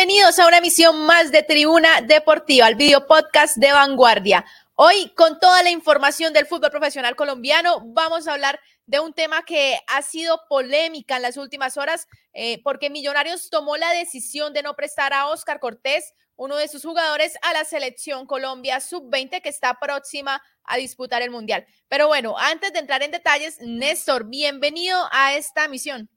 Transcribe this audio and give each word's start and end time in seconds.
Bienvenidos 0.00 0.38
a 0.38 0.46
una 0.46 0.56
emisión 0.56 1.04
más 1.04 1.30
de 1.30 1.42
Tribuna 1.42 2.00
Deportiva, 2.00 2.66
el 2.66 2.74
video 2.74 3.06
podcast 3.06 3.58
de 3.58 3.70
Vanguardia. 3.70 4.46
Hoy, 4.74 5.12
con 5.14 5.38
toda 5.38 5.62
la 5.62 5.68
información 5.68 6.32
del 6.32 6.46
fútbol 6.46 6.70
profesional 6.70 7.16
colombiano, 7.16 7.82
vamos 7.84 8.26
a 8.26 8.32
hablar 8.32 8.58
de 8.86 8.98
un 8.98 9.12
tema 9.12 9.42
que 9.44 9.78
ha 9.86 10.00
sido 10.00 10.40
polémica 10.48 11.16
en 11.16 11.22
las 11.22 11.36
últimas 11.36 11.76
horas, 11.76 12.06
eh, 12.32 12.62
porque 12.62 12.88
Millonarios 12.88 13.50
tomó 13.50 13.76
la 13.76 13.90
decisión 13.90 14.54
de 14.54 14.62
no 14.62 14.74
prestar 14.74 15.12
a 15.12 15.26
Oscar 15.26 15.60
Cortés, 15.60 16.14
uno 16.34 16.56
de 16.56 16.68
sus 16.68 16.82
jugadores, 16.82 17.34
a 17.42 17.52
la 17.52 17.66
selección 17.66 18.24
Colombia 18.24 18.80
Sub-20 18.80 19.42
que 19.42 19.50
está 19.50 19.74
próxima 19.78 20.42
a 20.64 20.78
disputar 20.78 21.20
el 21.20 21.30
Mundial. 21.30 21.66
Pero 21.88 22.06
bueno, 22.06 22.38
antes 22.38 22.72
de 22.72 22.78
entrar 22.78 23.02
en 23.02 23.10
detalles, 23.10 23.58
Néstor, 23.60 24.30
bienvenido 24.30 24.98
a 25.12 25.34
esta 25.34 25.68
misión. 25.68 26.08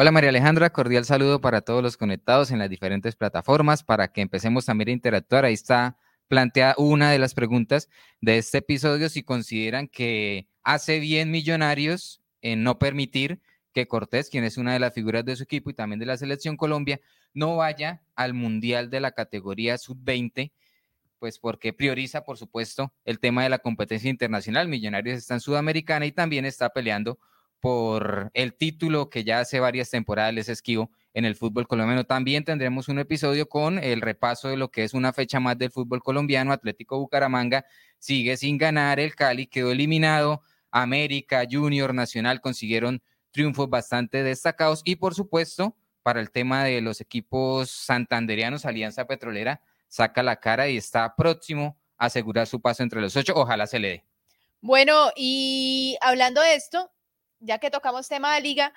Hola 0.00 0.12
María 0.12 0.30
Alejandra, 0.30 0.70
cordial 0.70 1.04
saludo 1.04 1.40
para 1.40 1.60
todos 1.60 1.82
los 1.82 1.96
conectados 1.96 2.52
en 2.52 2.60
las 2.60 2.70
diferentes 2.70 3.16
plataformas 3.16 3.82
para 3.82 4.12
que 4.12 4.20
empecemos 4.20 4.64
también 4.64 4.90
a 4.90 4.92
interactuar. 4.92 5.44
Ahí 5.44 5.54
está 5.54 5.96
plantea 6.28 6.76
una 6.78 7.10
de 7.10 7.18
las 7.18 7.34
preguntas 7.34 7.88
de 8.20 8.38
este 8.38 8.58
episodio, 8.58 9.08
si 9.08 9.24
consideran 9.24 9.88
que 9.88 10.46
hace 10.62 11.00
bien 11.00 11.32
Millonarios 11.32 12.22
en 12.42 12.62
no 12.62 12.78
permitir 12.78 13.40
que 13.72 13.88
Cortés, 13.88 14.30
quien 14.30 14.44
es 14.44 14.56
una 14.56 14.72
de 14.72 14.78
las 14.78 14.94
figuras 14.94 15.24
de 15.24 15.34
su 15.34 15.42
equipo 15.42 15.68
y 15.68 15.74
también 15.74 15.98
de 15.98 16.06
la 16.06 16.16
selección 16.16 16.56
Colombia, 16.56 17.00
no 17.34 17.56
vaya 17.56 18.00
al 18.14 18.34
Mundial 18.34 18.90
de 18.90 19.00
la 19.00 19.10
categoría 19.10 19.78
sub-20, 19.78 20.52
pues 21.18 21.40
porque 21.40 21.72
prioriza, 21.72 22.22
por 22.22 22.38
supuesto, 22.38 22.92
el 23.04 23.18
tema 23.18 23.42
de 23.42 23.48
la 23.48 23.58
competencia 23.58 24.08
internacional. 24.08 24.68
Millonarios 24.68 25.18
está 25.18 25.34
en 25.34 25.40
Sudamericana 25.40 26.06
y 26.06 26.12
también 26.12 26.44
está 26.44 26.68
peleando 26.68 27.18
por 27.60 28.30
el 28.34 28.54
título 28.54 29.10
que 29.10 29.24
ya 29.24 29.40
hace 29.40 29.60
varias 29.60 29.90
temporadas 29.90 30.34
les 30.34 30.48
esquivo 30.48 30.90
en 31.14 31.24
el 31.24 31.34
fútbol 31.34 31.66
colombiano. 31.66 32.04
También 32.04 32.44
tendremos 32.44 32.88
un 32.88 32.98
episodio 32.98 33.48
con 33.48 33.78
el 33.78 34.00
repaso 34.00 34.48
de 34.48 34.56
lo 34.56 34.70
que 34.70 34.84
es 34.84 34.94
una 34.94 35.12
fecha 35.12 35.40
más 35.40 35.58
del 35.58 35.70
fútbol 35.70 36.02
colombiano. 36.02 36.52
Atlético 36.52 36.98
Bucaramanga 36.98 37.64
sigue 37.98 38.36
sin 38.36 38.58
ganar, 38.58 39.00
el 39.00 39.14
Cali 39.14 39.46
quedó 39.46 39.72
eliminado, 39.72 40.42
América, 40.70 41.44
Junior, 41.50 41.94
Nacional 41.94 42.40
consiguieron 42.40 43.02
triunfos 43.30 43.68
bastante 43.68 44.22
destacados 44.22 44.82
y 44.84 44.96
por 44.96 45.14
supuesto, 45.14 45.76
para 46.02 46.20
el 46.20 46.30
tema 46.30 46.64
de 46.64 46.80
los 46.80 47.00
equipos 47.00 47.70
santanderianos, 47.70 48.64
Alianza 48.64 49.06
Petrolera 49.06 49.60
saca 49.88 50.22
la 50.22 50.36
cara 50.36 50.68
y 50.68 50.76
está 50.76 51.14
próximo 51.16 51.76
a 51.96 52.06
asegurar 52.06 52.46
su 52.46 52.60
paso 52.60 52.82
entre 52.82 53.00
los 53.00 53.16
ocho. 53.16 53.32
Ojalá 53.36 53.66
se 53.66 53.78
le 53.78 53.88
dé. 53.88 54.04
Bueno, 54.60 55.10
y 55.16 55.96
hablando 56.00 56.40
de 56.40 56.54
esto, 56.54 56.90
ya 57.40 57.58
que 57.58 57.70
tocamos 57.70 58.08
tema 58.08 58.34
de 58.34 58.40
liga, 58.40 58.72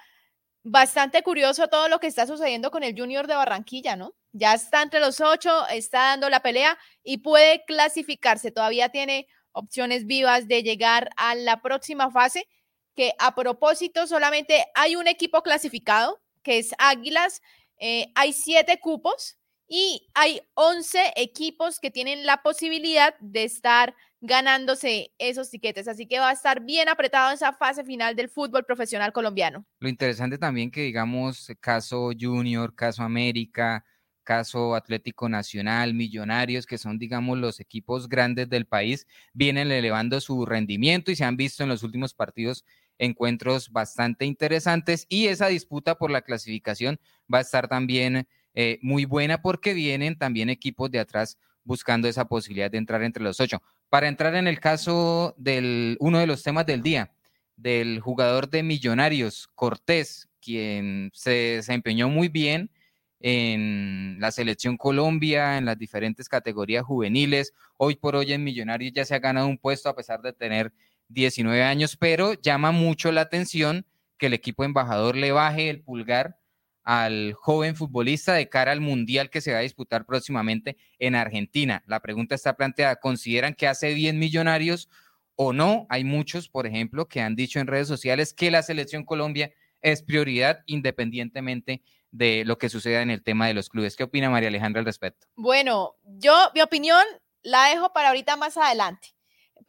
bastante 0.63 1.23
curioso 1.23 1.67
todo 1.67 1.87
lo 1.87 1.99
que 1.99 2.07
está 2.07 2.27
sucediendo 2.27 2.71
con 2.71 2.83
el 2.83 2.97
Junior 2.97 3.27
de 3.27 3.35
Barranquilla, 3.35 3.95
¿no? 3.95 4.13
Ya 4.31 4.53
está 4.53 4.81
entre 4.81 4.99
los 4.99 5.19
ocho, 5.19 5.67
está 5.69 5.99
dando 6.09 6.29
la 6.29 6.41
pelea 6.41 6.77
y 7.03 7.17
puede 7.17 7.63
clasificarse. 7.65 8.51
Todavía 8.51 8.89
tiene 8.89 9.27
opciones 9.51 10.05
vivas 10.05 10.47
de 10.47 10.63
llegar 10.63 11.09
a 11.17 11.35
la 11.35 11.61
próxima 11.61 12.11
fase, 12.11 12.47
que 12.95 13.13
a 13.19 13.35
propósito 13.35 14.07
solamente 14.07 14.65
hay 14.75 14.95
un 14.95 15.07
equipo 15.07 15.41
clasificado, 15.41 16.21
que 16.43 16.59
es 16.59 16.73
Águilas. 16.77 17.41
Eh, 17.77 18.11
hay 18.15 18.33
siete 18.33 18.79
cupos 18.79 19.37
y 19.73 20.09
hay 20.13 20.41
once 20.53 20.99
equipos 21.15 21.79
que 21.79 21.91
tienen 21.91 22.25
la 22.25 22.43
posibilidad 22.43 23.15
de 23.21 23.45
estar 23.45 23.95
ganándose 24.19 25.13
esos 25.17 25.49
tiquetes. 25.49 25.87
Así 25.87 26.07
que 26.07 26.19
va 26.19 26.29
a 26.29 26.33
estar 26.33 26.61
bien 26.65 26.89
apretado 26.89 27.31
esa 27.31 27.53
fase 27.53 27.85
final 27.85 28.17
del 28.17 28.27
fútbol 28.27 28.65
profesional 28.65 29.13
colombiano. 29.13 29.65
Lo 29.79 29.87
interesante 29.87 30.37
también 30.37 30.71
que 30.71 30.81
digamos 30.81 31.49
caso 31.61 32.11
Junior, 32.19 32.75
caso 32.75 33.01
América, 33.01 33.85
caso 34.23 34.75
Atlético 34.75 35.29
Nacional, 35.29 35.93
Millonarios, 35.93 36.65
que 36.65 36.77
son 36.77 36.99
digamos 36.99 37.37
los 37.37 37.61
equipos 37.61 38.09
grandes 38.09 38.49
del 38.49 38.65
país, 38.65 39.07
vienen 39.31 39.71
elevando 39.71 40.19
su 40.19 40.45
rendimiento 40.45 41.11
y 41.11 41.15
se 41.15 41.23
han 41.23 41.37
visto 41.37 41.63
en 41.63 41.69
los 41.69 41.83
últimos 41.83 42.13
partidos 42.13 42.65
encuentros 42.97 43.71
bastante 43.71 44.25
interesantes 44.25 45.05
y 45.07 45.27
esa 45.27 45.47
disputa 45.47 45.95
por 45.95 46.11
la 46.11 46.23
clasificación 46.23 46.99
va 47.33 47.37
a 47.37 47.41
estar 47.41 47.69
también 47.69 48.27
eh, 48.53 48.79
muy 48.81 49.05
buena 49.05 49.41
porque 49.41 49.73
vienen 49.73 50.17
también 50.17 50.49
equipos 50.49 50.91
de 50.91 50.99
atrás 50.99 51.37
buscando 51.63 52.07
esa 52.07 52.25
posibilidad 52.25 52.71
de 52.71 52.77
entrar 52.77 53.03
entre 53.03 53.23
los 53.23 53.39
ocho. 53.39 53.61
Para 53.89 54.07
entrar 54.07 54.35
en 54.35 54.47
el 54.47 54.59
caso 54.59 55.35
del 55.37 55.97
uno 55.99 56.19
de 56.19 56.27
los 56.27 56.43
temas 56.43 56.65
del 56.65 56.81
día, 56.81 57.11
del 57.55 57.99
jugador 57.99 58.49
de 58.49 58.63
Millonarios, 58.63 59.47
Cortés, 59.55 60.29
quien 60.41 61.11
se 61.13 61.31
desempeñó 61.31 62.09
muy 62.09 62.27
bien 62.27 62.71
en 63.19 64.17
la 64.19 64.31
selección 64.31 64.77
Colombia, 64.77 65.57
en 65.57 65.65
las 65.65 65.77
diferentes 65.77 66.27
categorías 66.27 66.83
juveniles. 66.83 67.53
Hoy 67.77 67.95
por 67.95 68.15
hoy 68.15 68.33
en 68.33 68.43
Millonarios 68.43 68.93
ya 68.93 69.05
se 69.05 69.13
ha 69.13 69.19
ganado 69.19 69.47
un 69.47 69.59
puesto 69.59 69.89
a 69.89 69.95
pesar 69.95 70.21
de 70.21 70.33
tener 70.33 70.73
19 71.09 71.63
años, 71.63 71.95
pero 71.97 72.33
llama 72.33 72.71
mucho 72.71 73.11
la 73.11 73.21
atención 73.21 73.85
que 74.17 74.27
el 74.27 74.33
equipo 74.33 74.63
embajador 74.63 75.15
le 75.15 75.31
baje 75.31 75.69
el 75.69 75.81
pulgar 75.81 76.40
al 76.83 77.33
joven 77.33 77.75
futbolista 77.75 78.33
de 78.33 78.49
cara 78.49 78.71
al 78.71 78.81
Mundial 78.81 79.29
que 79.29 79.41
se 79.41 79.53
va 79.53 79.59
a 79.59 79.63
disputar 79.63 80.05
próximamente 80.05 80.77
en 80.99 81.15
Argentina. 81.15 81.83
La 81.87 81.99
pregunta 81.99 82.35
está 82.35 82.55
planteada, 82.55 82.95
¿consideran 82.97 83.53
que 83.53 83.67
hace 83.67 83.93
bien 83.93 84.19
millonarios 84.19 84.89
o 85.35 85.53
no? 85.53 85.85
Hay 85.89 86.03
muchos, 86.03 86.49
por 86.49 86.65
ejemplo, 86.65 87.07
que 87.07 87.21
han 87.21 87.35
dicho 87.35 87.59
en 87.59 87.67
redes 87.67 87.87
sociales 87.87 88.33
que 88.33 88.51
la 88.51 88.63
selección 88.63 89.05
Colombia 89.05 89.51
es 89.81 90.03
prioridad 90.03 90.59
independientemente 90.65 91.81
de 92.11 92.43
lo 92.45 92.57
que 92.57 92.69
suceda 92.69 93.01
en 93.01 93.09
el 93.09 93.23
tema 93.23 93.47
de 93.47 93.53
los 93.53 93.69
clubes. 93.69 93.95
¿Qué 93.95 94.03
opina 94.03 94.29
María 94.29 94.49
Alejandra 94.49 94.79
al 94.79 94.85
respecto? 94.85 95.27
Bueno, 95.35 95.95
yo 96.03 96.33
mi 96.53 96.61
opinión 96.61 97.03
la 97.41 97.69
dejo 97.69 97.93
para 97.93 98.09
ahorita 98.09 98.35
más 98.35 98.57
adelante. 98.57 99.15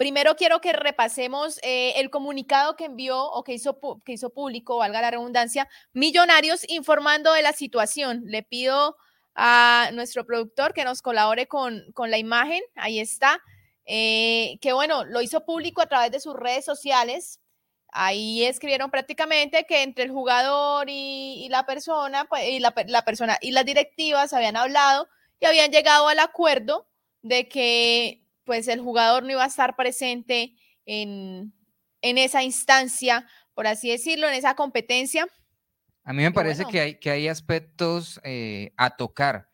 Primero 0.02 0.34
quiero 0.34 0.60
que 0.60 0.72
repasemos 0.72 1.60
eh, 1.62 1.92
el 1.94 2.10
comunicado 2.10 2.74
que 2.74 2.86
envió 2.86 3.22
o 3.22 3.44
que 3.44 3.54
hizo, 3.54 3.78
que 4.04 4.14
hizo 4.14 4.30
público, 4.30 4.78
valga 4.78 5.00
la 5.00 5.12
redundancia, 5.12 5.68
Millonarios 5.92 6.68
informando 6.68 7.32
de 7.32 7.42
la 7.42 7.52
situación. 7.52 8.24
Le 8.26 8.42
pido 8.42 8.96
a 9.36 9.90
nuestro 9.92 10.26
productor 10.26 10.74
que 10.74 10.82
nos 10.82 11.02
colabore 11.02 11.46
con, 11.46 11.84
con 11.92 12.10
la 12.10 12.18
imagen, 12.18 12.60
ahí 12.74 12.98
está, 12.98 13.40
eh, 13.84 14.58
que 14.60 14.72
bueno, 14.72 15.04
lo 15.04 15.22
hizo 15.22 15.44
público 15.44 15.80
a 15.80 15.86
través 15.86 16.10
de 16.10 16.18
sus 16.18 16.34
redes 16.34 16.64
sociales. 16.64 17.38
Ahí 17.92 18.42
escribieron 18.42 18.90
prácticamente 18.90 19.66
que 19.68 19.84
entre 19.84 20.02
el 20.02 20.10
jugador 20.10 20.88
y, 20.88 21.46
la 21.48 21.64
persona, 21.64 22.24
pues, 22.24 22.42
y 22.48 22.58
la, 22.58 22.74
la 22.88 23.04
persona 23.04 23.38
y 23.40 23.52
las 23.52 23.64
directivas 23.64 24.32
habían 24.32 24.56
hablado 24.56 25.06
y 25.38 25.46
habían 25.46 25.70
llegado 25.70 26.08
al 26.08 26.18
acuerdo 26.18 26.88
de 27.22 27.48
que 27.48 28.21
pues 28.44 28.68
el 28.68 28.80
jugador 28.80 29.22
no 29.22 29.30
iba 29.30 29.44
a 29.44 29.48
estar 29.48 29.76
presente 29.76 30.54
en, 30.86 31.52
esa 32.00 32.42
instancia, 32.42 33.26
por 33.54 33.66
así 33.66 33.90
decirlo, 33.90 34.28
en 34.28 34.34
esa 34.34 34.54
competencia. 34.54 35.26
A 36.04 36.12
mí 36.12 36.22
me 36.22 36.32
parece 36.32 36.64
que, 36.64 36.80
hay, 36.80 36.94
que 36.98 37.10
hay 37.10 37.28
aspectos 37.28 38.20
eh, 38.24 38.72
a 38.76 38.96
tocar. 38.96 39.48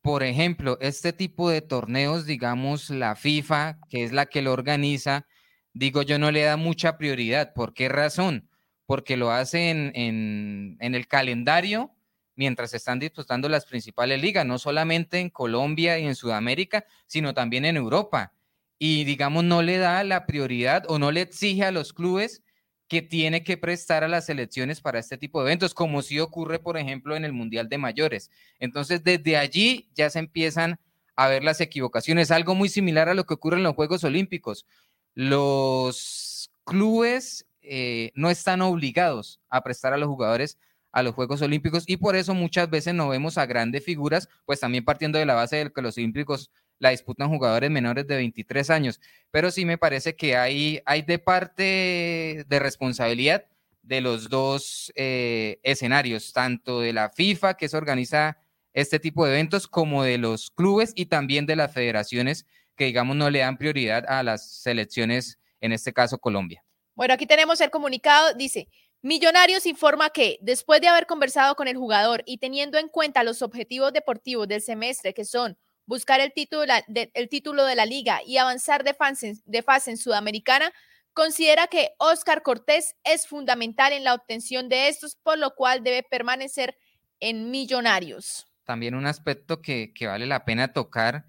Por 0.00 0.22
ejemplo, 0.22 0.78
este 0.80 1.12
tipo 1.12 1.50
de 1.50 1.60
torneos, 1.60 2.26
digamos, 2.26 2.90
la 2.90 3.16
FIFA, 3.16 3.78
que 3.88 4.04
es 4.04 4.12
la 4.12 4.26
que 4.26 4.42
lo 4.42 4.52
organiza, 4.52 5.26
digo 5.72 6.02
yo, 6.02 6.18
no 6.18 6.30
le 6.30 6.42
da 6.42 6.56
mucha 6.56 6.98
prioridad. 6.98 7.52
¿Por 7.52 7.74
qué 7.74 7.88
razón? 7.88 8.48
Porque 8.86 9.16
lo 9.16 9.30
hace 9.30 9.70
en, 9.70 9.92
en 9.94 10.94
el 10.94 11.06
calendario 11.08 11.94
mientras 12.34 12.74
están 12.74 12.98
disputando 12.98 13.48
las 13.48 13.66
principales 13.66 14.20
ligas, 14.20 14.46
no 14.46 14.58
solamente 14.58 15.18
en 15.18 15.30
Colombia 15.30 15.98
y 15.98 16.06
en 16.06 16.14
Sudamérica, 16.14 16.84
sino 17.06 17.34
también 17.34 17.64
en 17.64 17.76
Europa. 17.76 18.32
Y 18.78 19.04
digamos, 19.04 19.44
no 19.44 19.62
le 19.62 19.78
da 19.78 20.02
la 20.04 20.26
prioridad 20.26 20.84
o 20.88 20.98
no 20.98 21.12
le 21.12 21.22
exige 21.22 21.64
a 21.64 21.72
los 21.72 21.92
clubes 21.92 22.42
que 22.88 23.00
tiene 23.00 23.42
que 23.42 23.56
prestar 23.56 24.04
a 24.04 24.08
las 24.08 24.26
selecciones 24.26 24.80
para 24.80 24.98
este 24.98 25.16
tipo 25.16 25.40
de 25.40 25.48
eventos, 25.48 25.72
como 25.72 26.02
sí 26.02 26.20
ocurre, 26.20 26.58
por 26.58 26.76
ejemplo, 26.76 27.16
en 27.16 27.24
el 27.24 27.32
Mundial 27.32 27.68
de 27.68 27.78
Mayores. 27.78 28.30
Entonces, 28.58 29.02
desde 29.02 29.36
allí 29.36 29.88
ya 29.94 30.10
se 30.10 30.18
empiezan 30.18 30.78
a 31.16 31.28
ver 31.28 31.44
las 31.44 31.60
equivocaciones, 31.60 32.30
algo 32.30 32.54
muy 32.54 32.68
similar 32.68 33.08
a 33.08 33.14
lo 33.14 33.24
que 33.24 33.34
ocurre 33.34 33.56
en 33.56 33.62
los 33.62 33.74
Juegos 33.74 34.04
Olímpicos. 34.04 34.66
Los 35.14 36.50
clubes 36.64 37.46
eh, 37.62 38.10
no 38.14 38.28
están 38.28 38.60
obligados 38.60 39.40
a 39.48 39.62
prestar 39.62 39.92
a 39.92 39.96
los 39.96 40.08
jugadores 40.08 40.58
a 40.92 41.02
los 41.02 41.14
Juegos 41.14 41.42
Olímpicos 41.42 41.84
y 41.86 41.96
por 41.96 42.14
eso 42.14 42.34
muchas 42.34 42.70
veces 42.70 42.94
no 42.94 43.08
vemos 43.08 43.38
a 43.38 43.46
grandes 43.46 43.84
figuras, 43.84 44.28
pues 44.44 44.60
también 44.60 44.84
partiendo 44.84 45.18
de 45.18 45.26
la 45.26 45.34
base 45.34 45.56
de 45.56 45.72
que 45.72 45.82
los 45.82 45.96
Olímpicos 45.96 46.50
la 46.78 46.90
disputan 46.90 47.28
jugadores 47.28 47.70
menores 47.70 48.06
de 48.06 48.16
23 48.16 48.68
años. 48.70 49.00
Pero 49.30 49.50
sí 49.50 49.64
me 49.64 49.78
parece 49.78 50.16
que 50.16 50.36
hay, 50.36 50.80
hay 50.84 51.02
de 51.02 51.18
parte 51.18 52.44
de 52.46 52.58
responsabilidad 52.58 53.46
de 53.82 54.00
los 54.00 54.28
dos 54.28 54.92
eh, 54.94 55.58
escenarios, 55.62 56.32
tanto 56.32 56.80
de 56.80 56.92
la 56.92 57.10
FIFA, 57.10 57.54
que 57.54 57.68
se 57.68 57.76
organiza 57.76 58.38
este 58.72 58.98
tipo 58.98 59.24
de 59.24 59.32
eventos, 59.32 59.66
como 59.66 60.02
de 60.02 60.18
los 60.18 60.50
clubes 60.50 60.92
y 60.94 61.06
también 61.06 61.46
de 61.46 61.56
las 61.56 61.72
federaciones 61.72 62.46
que, 62.76 62.86
digamos, 62.86 63.16
no 63.16 63.30
le 63.30 63.40
dan 63.40 63.58
prioridad 63.58 64.04
a 64.08 64.22
las 64.22 64.62
selecciones, 64.62 65.38
en 65.60 65.72
este 65.72 65.92
caso 65.92 66.18
Colombia. 66.18 66.64
Bueno, 66.94 67.14
aquí 67.14 67.26
tenemos 67.26 67.60
el 67.60 67.70
comunicado, 67.70 68.34
dice, 68.34 68.68
Millonarios 69.04 69.66
informa 69.66 70.10
que, 70.10 70.38
después 70.42 70.80
de 70.80 70.86
haber 70.86 71.06
conversado 71.06 71.56
con 71.56 71.66
el 71.66 71.76
jugador 71.76 72.22
y 72.24 72.38
teniendo 72.38 72.78
en 72.78 72.88
cuenta 72.88 73.24
los 73.24 73.42
objetivos 73.42 73.92
deportivos 73.92 74.46
del 74.46 74.62
semestre, 74.62 75.12
que 75.12 75.24
son 75.24 75.58
buscar 75.86 76.20
el 76.20 76.32
título, 76.32 76.72
de, 76.86 77.08
título 77.28 77.64
de 77.64 77.74
la 77.74 77.84
liga 77.84 78.20
y 78.24 78.36
avanzar 78.36 78.84
de 78.84 78.94
fase, 78.94 79.34
de 79.44 79.62
fase 79.64 79.90
en 79.90 79.96
Sudamericana, 79.96 80.72
considera 81.14 81.66
que 81.66 81.90
Oscar 81.98 82.42
Cortés 82.42 82.94
es 83.02 83.26
fundamental 83.26 83.92
en 83.92 84.04
la 84.04 84.14
obtención 84.14 84.68
de 84.68 84.86
estos, 84.86 85.16
por 85.16 85.36
lo 85.36 85.56
cual 85.56 85.82
debe 85.82 86.04
permanecer 86.04 86.76
en 87.18 87.50
Millonarios. 87.50 88.46
También 88.62 88.94
un 88.94 89.06
aspecto 89.06 89.60
que 89.60 89.92
vale 90.06 90.26
la 90.26 90.44
pena 90.44 90.72
tocar 90.72 91.24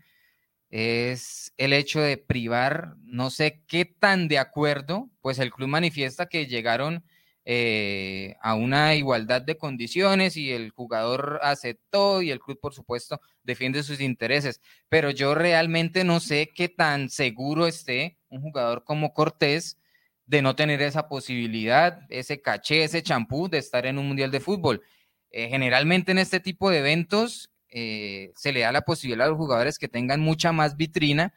es 0.70 1.54
el 1.58 1.74
hecho 1.74 2.00
de 2.02 2.18
privar, 2.18 2.96
no 3.02 3.32
sé 3.32 3.64
qué 3.68 3.86
tan 3.86 4.28
de 4.28 4.38
acuerdo, 4.38 5.10
pues 5.22 5.40
el 5.40 5.52
club 5.52 5.70
manifiesta 5.70 6.28
que 6.28 6.46
llegaron 6.46 7.04
eh, 7.46 8.36
a 8.42 8.56
una 8.56 8.96
igualdad 8.96 9.42
de 9.42 9.58
condiciones 9.58 10.38
y 10.38 10.52
el 10.52 10.72
jugador 10.72 11.40
aceptó 11.44 12.22
y 12.22 12.32
el 12.32 12.40
club, 12.40 12.60
por 12.62 12.74
supuesto, 12.74 13.20
defiende 13.44 13.84
sus 13.84 14.00
intereses. 14.00 14.62
Pero 14.90 15.10
yo 15.10 15.36
realmente 15.36 16.04
no 16.04 16.20
sé 16.20 16.52
qué 16.56 16.70
tan 16.70 17.10
seguro 17.10 17.68
esté 17.68 18.18
un 18.30 18.42
jugador 18.42 18.84
como 18.86 19.14
Cortés 19.14 19.78
de 20.26 20.42
no 20.42 20.56
tener 20.56 20.82
esa 20.82 21.10
posibilidad, 21.10 22.00
ese 22.10 22.42
caché, 22.42 22.86
ese 22.86 23.04
champú 23.04 23.50
de 23.50 23.58
estar 23.58 23.86
en 23.86 24.00
un 24.00 24.08
mundial 24.08 24.32
de 24.32 24.40
fútbol. 24.40 24.82
Eh, 25.30 25.50
generalmente 25.50 26.12
en 26.12 26.20
este 26.20 26.40
tipo 26.40 26.70
de 26.70 26.80
eventos 26.80 27.52
eh, 27.70 28.32
se 28.36 28.54
le 28.54 28.62
da 28.62 28.72
la 28.72 28.82
posibilidad 28.84 29.28
a 29.28 29.32
los 29.32 29.38
jugadores 29.38 29.78
que 29.78 29.90
tengan 29.90 30.22
mucha 30.22 30.52
más 30.52 30.78
vitrina 30.78 31.34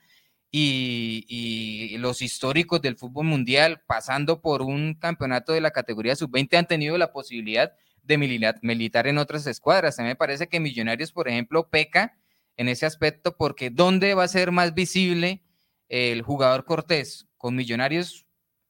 y, 0.50 1.96
los 1.98 2.22
históricos 2.22 2.80
del 2.80 2.96
fútbol 2.96 3.26
mundial, 3.26 3.82
pasando 3.86 4.40
por 4.40 4.62
un 4.62 4.94
campeonato 4.94 5.52
de 5.52 5.60
la 5.60 5.70
categoría 5.70 6.16
sub-20, 6.16 6.56
han 6.56 6.66
tenido 6.66 6.96
la 6.98 7.12
posibilidad 7.12 7.72
de 8.02 8.18
militar, 8.18 9.06
en 9.06 9.18
otras 9.18 9.46
escuadras. 9.46 9.98
A 9.98 10.02
mí 10.02 10.08
me 10.08 10.16
parece 10.16 10.46
que 10.46 10.60
Millonarios, 10.60 11.12
por 11.12 11.28
ejemplo, 11.28 11.68
peca 11.68 12.16
en 12.56 12.68
ese 12.68 12.86
aspecto 12.86 13.36
porque 13.36 13.70
¿dónde 13.70 14.14
va 14.14 14.24
a 14.24 14.28
ser 14.28 14.52
más 14.52 14.74
visible 14.74 15.42
el 15.88 16.22
jugador 16.22 16.64
Cortés? 16.64 17.26
¿Con 17.36 17.56
Millonarios 17.56 18.26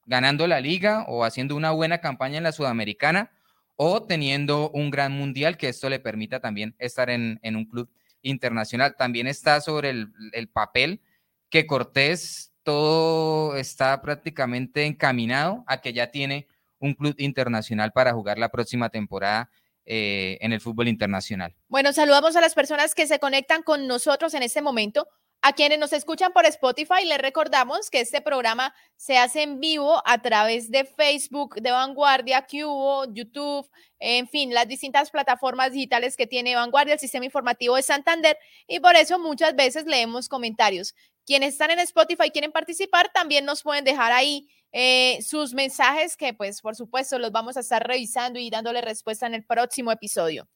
ganando 0.06 0.46
la 0.46 0.61
liga 0.61 1.05
o 1.08 1.25
haciendo 1.25 1.55
una 1.55 1.73
buena 1.73 2.00
campaña 2.00 2.38
en 2.38 2.44
la 2.44 2.52
Sudamericana 2.52 3.31
o 3.76 4.05
teniendo 4.05 4.70
un 4.70 4.90
gran 4.90 5.12
mundial 5.12 5.58
que 5.58 5.69
esto 5.69 5.90
le 5.90 6.00
permita 6.00 6.40
también 6.40 6.75
estar 6.78 7.11
en, 7.11 7.38
un 7.44 7.67
club 7.67 7.90
internacional? 8.23 8.96
También 8.96 9.26
está 9.26 9.61
sobre 9.61 9.90
el 9.90 10.49
papel 10.49 11.02
que 11.51 11.67
Cortés 11.67 12.53
todo 12.63 13.57
está 13.57 14.01
prácticamente 14.03 14.85
encaminado 14.85 15.65
a 15.67 15.81
que 15.81 15.93
ya 15.93 16.11
tiene 16.11 16.49
un 16.79 16.95
club 16.95 17.15
internacional 17.19 17.93
para 17.93 18.13
jugar 18.13 18.39
la 18.39 18.49
próxima 18.49 18.89
temporada 18.91 19.51
eh, 19.85 20.37
en 20.41 20.53
el 20.53 20.61
fútbol 20.61 20.89
internacional. 20.89 21.55
Bueno, 21.69 21.93
saludamos 21.93 22.35
a 22.35 22.41
las 22.41 22.55
personas 22.55 22.95
que 22.95 23.07
se 23.07 23.21
conectan 23.21 23.63
con 23.63 23.87
nosotros 23.87 24.35
en 24.35 24.43
este 24.43 24.63
momento. 24.63 25.07
A 25.43 25.53
quienes 25.53 25.79
nos 25.79 25.93
escuchan 25.93 26.33
por 26.33 26.45
Spotify, 26.47 27.05
les 27.05 27.19
recordamos 27.19 27.89
que 27.89 28.01
este 28.01 28.21
programa 28.21 28.75
se 28.97 29.17
hace 29.17 29.43
en 29.43 29.61
vivo 29.61 30.03
a 30.05 30.21
través 30.21 30.73
de 30.73 30.85
Facebook 30.85 31.61
de 31.61 31.71
Vanguardia, 31.71 32.47
Cubo, 32.51 33.05
YouTube, 33.13 33.71
en 34.01 34.27
fin, 34.27 34.53
las 34.53 34.67
distintas 34.67 35.11
plataformas 35.13 35.71
digitales 35.71 36.17
que 36.17 36.27
tiene 36.27 36.57
Vanguardia, 36.57 36.95
el 36.95 37.01
sistema 37.01 37.25
informativo 37.25 37.77
de 37.77 37.83
Santander, 37.83 38.37
y 38.67 38.81
por 38.81 38.97
eso 38.97 39.21
muchas 39.21 39.55
veces 39.55 39.85
leemos 39.87 40.29
comentarios. 40.29 40.97
Quienes 41.26 41.55
están 41.55 41.73
en 41.73 41.81
Spotify 41.81 42.26
y 42.26 42.31
quieren 42.31 42.52
participar, 42.52 43.11
también 43.12 43.44
nos 43.44 43.62
pueden 43.62 43.84
dejar 43.84 44.12
ahí 44.12 44.49
eh, 44.73 45.19
sus 45.23 45.55
mensajes 45.55 46.17
que 46.17 46.34
pues 46.34 46.61
por 46.61 46.76
supuesto 46.76 47.19
los 47.19 47.32
vamos 47.32 47.56
a 47.56 47.61
estar 47.61 47.87
revisando 47.87 48.38
y 48.38 48.49
dándole 48.49 48.81
respuesta 48.81 49.26
en 49.26 49.34
el 49.34 49.44
próximo 49.44 49.90
episodio. 49.90 50.49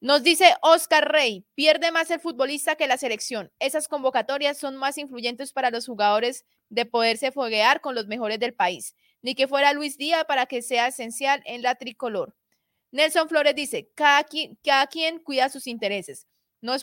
Nos 0.00 0.22
dice 0.22 0.54
Oscar 0.62 1.12
Rey, 1.12 1.44
pierde 1.54 1.92
más 1.92 2.10
el 2.10 2.20
futbolista 2.20 2.76
que 2.76 2.86
la 2.86 2.96
selección. 2.96 3.52
Esas 3.58 3.86
convocatorias 3.86 4.56
son 4.56 4.76
más 4.76 4.96
influyentes 4.96 5.52
para 5.52 5.70
los 5.70 5.86
jugadores 5.86 6.46
de 6.70 6.86
poderse 6.86 7.32
foguear 7.32 7.82
con 7.82 7.94
los 7.94 8.06
mejores 8.06 8.38
del 8.38 8.54
país. 8.54 8.94
Ni 9.20 9.34
que 9.34 9.46
fuera 9.46 9.74
Luis 9.74 9.98
Díaz 9.98 10.24
para 10.24 10.46
que 10.46 10.62
sea 10.62 10.86
esencial 10.86 11.42
en 11.44 11.60
la 11.60 11.74
tricolor. 11.74 12.34
Nelson 12.92 13.28
Flores 13.28 13.54
dice, 13.54 13.90
cada 13.94 14.24
quien, 14.24 14.58
cada 14.64 14.86
quien 14.86 15.18
cuida 15.18 15.50
sus 15.50 15.66
intereses 15.66 16.26
no, 16.60 16.74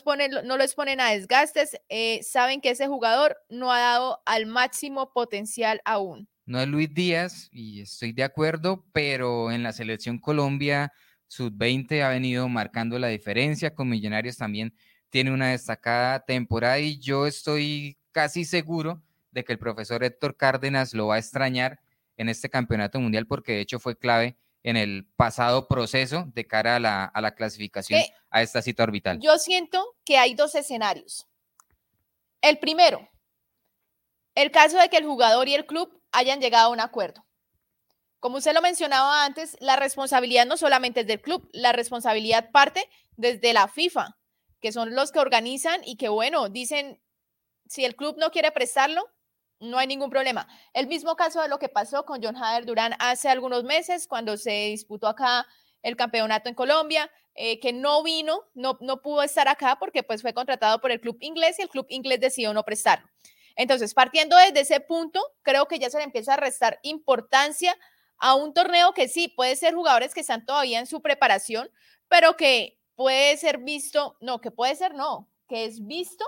no 0.44 0.56
lo 0.56 0.62
exponen 0.62 1.00
a 1.00 1.10
desgastes, 1.10 1.80
eh, 1.88 2.20
saben 2.22 2.60
que 2.60 2.70
ese 2.70 2.86
jugador 2.86 3.36
no 3.48 3.72
ha 3.72 3.80
dado 3.80 4.22
al 4.26 4.46
máximo 4.46 5.12
potencial 5.12 5.80
aún. 5.84 6.28
No 6.46 6.60
es 6.60 6.68
Luis 6.68 6.92
Díaz 6.92 7.48
y 7.52 7.82
estoy 7.82 8.12
de 8.12 8.24
acuerdo, 8.24 8.84
pero 8.92 9.50
en 9.52 9.62
la 9.62 9.72
selección 9.72 10.18
Colombia 10.18 10.92
sub-20 11.26 12.02
ha 12.02 12.08
venido 12.08 12.48
marcando 12.48 12.98
la 12.98 13.08
diferencia, 13.08 13.74
con 13.74 13.88
Millonarios 13.88 14.38
también 14.38 14.74
tiene 15.10 15.32
una 15.32 15.50
destacada 15.50 16.24
temporada 16.24 16.78
y 16.78 16.98
yo 16.98 17.26
estoy 17.26 17.98
casi 18.12 18.44
seguro 18.44 19.02
de 19.30 19.44
que 19.44 19.52
el 19.52 19.58
profesor 19.58 20.04
Héctor 20.04 20.36
Cárdenas 20.36 20.94
lo 20.94 21.06
va 21.08 21.16
a 21.16 21.18
extrañar 21.18 21.80
en 22.16 22.28
este 22.28 22.50
campeonato 22.50 23.00
mundial 23.00 23.26
porque 23.26 23.52
de 23.52 23.60
hecho 23.60 23.78
fue 23.78 23.96
clave 23.96 24.36
en 24.68 24.76
el 24.76 25.06
pasado 25.16 25.66
proceso 25.66 26.24
de 26.34 26.46
cara 26.46 26.76
a 26.76 26.80
la, 26.80 27.04
a 27.04 27.20
la 27.20 27.34
clasificación 27.34 28.02
a 28.30 28.42
esta 28.42 28.60
cita 28.60 28.82
orbital? 28.82 29.18
Yo 29.20 29.38
siento 29.38 29.96
que 30.04 30.18
hay 30.18 30.34
dos 30.34 30.54
escenarios. 30.54 31.26
El 32.42 32.58
primero, 32.58 33.08
el 34.34 34.50
caso 34.50 34.78
de 34.78 34.88
que 34.88 34.98
el 34.98 35.06
jugador 35.06 35.48
y 35.48 35.54
el 35.54 35.66
club 35.66 36.00
hayan 36.12 36.40
llegado 36.40 36.66
a 36.68 36.72
un 36.72 36.80
acuerdo. 36.80 37.24
Como 38.20 38.38
usted 38.38 38.52
lo 38.52 38.60
mencionaba 38.60 39.24
antes, 39.24 39.56
la 39.60 39.76
responsabilidad 39.76 40.44
no 40.44 40.56
solamente 40.56 41.00
es 41.00 41.06
del 41.06 41.20
club, 41.20 41.48
la 41.52 41.72
responsabilidad 41.72 42.50
parte 42.50 42.88
desde 43.16 43.52
la 43.52 43.68
FIFA, 43.68 44.18
que 44.60 44.72
son 44.72 44.94
los 44.94 45.12
que 45.12 45.20
organizan 45.20 45.80
y 45.84 45.96
que, 45.96 46.08
bueno, 46.08 46.48
dicen, 46.48 47.00
si 47.68 47.84
el 47.84 47.96
club 47.96 48.16
no 48.18 48.30
quiere 48.30 48.50
prestarlo, 48.50 49.08
no 49.60 49.78
hay 49.78 49.86
ningún 49.86 50.10
problema. 50.10 50.46
El 50.72 50.86
mismo 50.86 51.16
caso 51.16 51.42
de 51.42 51.48
lo 51.48 51.58
que 51.58 51.68
pasó 51.68 52.04
con 52.04 52.22
John 52.22 52.36
Hader 52.36 52.64
Durán 52.64 52.94
hace 52.98 53.28
algunos 53.28 53.64
meses, 53.64 54.06
cuando 54.06 54.36
se 54.36 54.66
disputó 54.66 55.08
acá 55.08 55.46
el 55.82 55.96
campeonato 55.96 56.48
en 56.48 56.54
Colombia, 56.54 57.10
eh, 57.34 57.60
que 57.60 57.72
no 57.72 58.02
vino, 58.02 58.44
no, 58.54 58.78
no 58.80 59.00
pudo 59.00 59.22
estar 59.22 59.48
acá 59.48 59.76
porque 59.78 60.02
pues 60.02 60.22
fue 60.22 60.34
contratado 60.34 60.80
por 60.80 60.90
el 60.90 61.00
club 61.00 61.18
inglés 61.20 61.58
y 61.58 61.62
el 61.62 61.68
club 61.68 61.86
inglés 61.88 62.20
decidió 62.20 62.52
no 62.52 62.64
prestarlo. 62.64 63.08
Entonces, 63.54 63.94
partiendo 63.94 64.36
desde 64.36 64.60
ese 64.60 64.80
punto, 64.80 65.20
creo 65.42 65.66
que 65.66 65.78
ya 65.78 65.90
se 65.90 65.98
le 65.98 66.04
empieza 66.04 66.34
a 66.34 66.36
restar 66.36 66.78
importancia 66.82 67.76
a 68.18 68.34
un 68.34 68.52
torneo 68.54 68.92
que 68.92 69.08
sí, 69.08 69.28
puede 69.28 69.56
ser 69.56 69.74
jugadores 69.74 70.14
que 70.14 70.20
están 70.20 70.44
todavía 70.44 70.80
en 70.80 70.86
su 70.86 71.00
preparación, 71.00 71.70
pero 72.08 72.36
que 72.36 72.78
puede 72.94 73.36
ser 73.36 73.58
visto, 73.58 74.16
no, 74.20 74.40
que 74.40 74.50
puede 74.50 74.74
ser 74.74 74.94
no, 74.94 75.28
que 75.48 75.64
es 75.64 75.86
visto 75.86 76.24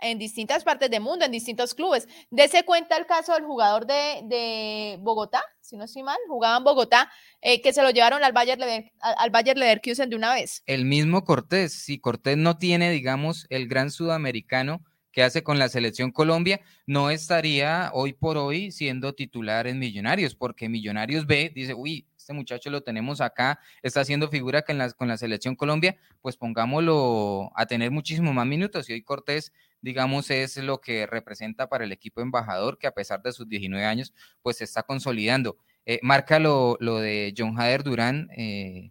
en 0.00 0.18
distintas 0.18 0.64
partes 0.64 0.90
del 0.90 1.00
mundo, 1.00 1.24
en 1.24 1.32
distintos 1.32 1.74
clubes. 1.74 2.08
Dese 2.30 2.64
cuenta 2.64 2.96
el 2.96 3.06
caso 3.06 3.34
del 3.34 3.44
jugador 3.44 3.86
de, 3.86 4.98
Bogotá, 5.00 5.42
si 5.60 5.76
no 5.76 5.84
estoy 5.84 6.02
mal, 6.02 6.16
jugaba 6.28 6.58
en 6.58 6.64
Bogotá, 6.64 7.10
eh, 7.40 7.60
que 7.60 7.72
se 7.72 7.82
lo 7.82 7.90
llevaron 7.90 8.22
al 8.24 8.32
Bayer, 8.32 8.58
al 9.00 9.30
Bayer 9.30 9.56
Leverkusen 9.56 10.10
de 10.10 10.16
una 10.16 10.34
vez. 10.34 10.62
El 10.66 10.84
mismo 10.84 11.24
Cortés, 11.24 11.72
si 11.72 11.98
Cortés 11.98 12.36
no 12.36 12.58
tiene, 12.58 12.90
digamos, 12.90 13.46
el 13.50 13.68
gran 13.68 13.90
sudamericano 13.90 14.82
que 15.14 15.22
hace 15.22 15.44
con 15.44 15.58
la 15.60 15.68
selección 15.68 16.10
Colombia, 16.10 16.60
no 16.86 17.08
estaría 17.08 17.90
hoy 17.94 18.12
por 18.12 18.36
hoy 18.36 18.72
siendo 18.72 19.14
titular 19.14 19.68
en 19.68 19.78
Millonarios, 19.78 20.34
porque 20.34 20.68
Millonarios 20.68 21.26
ve, 21.26 21.52
dice, 21.54 21.72
uy, 21.72 22.08
este 22.24 22.32
muchacho 22.32 22.70
lo 22.70 22.82
tenemos 22.82 23.20
acá, 23.20 23.60
está 23.82 24.00
haciendo 24.00 24.28
figura 24.28 24.62
con 24.62 24.78
la, 24.78 24.90
con 24.92 25.08
la 25.08 25.18
selección 25.18 25.56
Colombia, 25.56 25.96
pues 26.22 26.36
pongámoslo 26.36 27.52
a 27.54 27.66
tener 27.66 27.90
muchísimo 27.90 28.32
más 28.32 28.46
minutos. 28.46 28.88
Y 28.88 28.94
hoy 28.94 29.02
Cortés, 29.02 29.52
digamos, 29.82 30.30
es 30.30 30.56
lo 30.56 30.80
que 30.80 31.06
representa 31.06 31.68
para 31.68 31.84
el 31.84 31.92
equipo 31.92 32.22
embajador, 32.22 32.78
que 32.78 32.86
a 32.86 32.92
pesar 32.92 33.22
de 33.22 33.32
sus 33.32 33.46
19 33.46 33.84
años, 33.84 34.14
pues 34.40 34.56
se 34.56 34.64
está 34.64 34.82
consolidando. 34.82 35.58
Eh, 35.84 36.00
marca 36.02 36.38
lo, 36.38 36.78
de 36.80 37.34
John 37.36 37.60
Hader 37.60 37.84
Durán, 37.84 38.30
eh, 38.34 38.90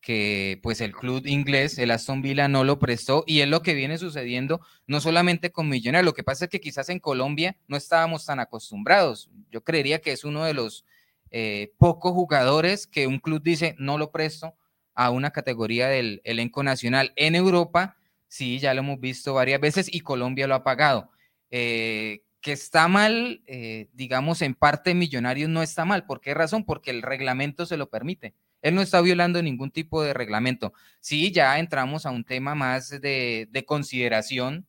que 0.00 0.58
pues 0.62 0.80
el 0.80 0.92
club 0.92 1.26
inglés, 1.26 1.76
el 1.76 1.90
Aston 1.90 2.22
Villa, 2.22 2.48
no 2.48 2.64
lo 2.64 2.78
prestó 2.78 3.24
y 3.26 3.40
es 3.40 3.48
lo 3.48 3.60
que 3.60 3.74
viene 3.74 3.98
sucediendo 3.98 4.62
no 4.86 5.02
solamente 5.02 5.50
con 5.52 5.68
Millonarios, 5.68 6.06
lo 6.06 6.14
que 6.14 6.22
pasa 6.22 6.46
es 6.46 6.50
que 6.50 6.60
quizás 6.60 6.88
en 6.88 6.98
Colombia 6.98 7.58
no 7.66 7.76
estábamos 7.76 8.24
tan 8.24 8.40
acostumbrados. 8.40 9.28
Yo 9.50 9.62
creería 9.62 9.98
que 9.98 10.12
es 10.12 10.24
uno 10.24 10.44
de 10.44 10.54
los 10.54 10.86
eh, 11.30 11.72
pocos 11.78 12.12
jugadores 12.12 12.86
que 12.86 13.06
un 13.06 13.18
club 13.18 13.42
dice 13.42 13.74
no 13.78 13.98
lo 13.98 14.10
presto 14.10 14.54
a 14.94 15.10
una 15.10 15.30
categoría 15.30 15.88
del 15.88 16.20
elenco 16.24 16.62
nacional. 16.62 17.12
En 17.16 17.34
Europa, 17.34 17.96
sí, 18.26 18.58
ya 18.58 18.74
lo 18.74 18.80
hemos 18.80 19.00
visto 19.00 19.34
varias 19.34 19.60
veces 19.60 19.88
y 19.92 20.00
Colombia 20.00 20.46
lo 20.46 20.54
ha 20.54 20.64
pagado. 20.64 21.10
Eh, 21.50 22.22
que 22.40 22.52
está 22.52 22.88
mal, 22.88 23.42
eh, 23.46 23.88
digamos, 23.92 24.42
en 24.42 24.54
parte 24.54 24.94
Millonarios 24.94 25.48
no 25.50 25.62
está 25.62 25.84
mal. 25.84 26.04
¿Por 26.06 26.20
qué 26.20 26.34
razón? 26.34 26.64
Porque 26.64 26.90
el 26.90 27.02
reglamento 27.02 27.66
se 27.66 27.76
lo 27.76 27.90
permite. 27.90 28.34
Él 28.62 28.74
no 28.74 28.82
está 28.82 29.00
violando 29.00 29.42
ningún 29.42 29.70
tipo 29.70 30.02
de 30.02 30.14
reglamento. 30.14 30.72
Sí, 31.00 31.30
ya 31.32 31.58
entramos 31.58 32.06
a 32.06 32.10
un 32.10 32.24
tema 32.24 32.54
más 32.54 32.90
de, 32.90 33.48
de 33.50 33.64
consideración 33.64 34.66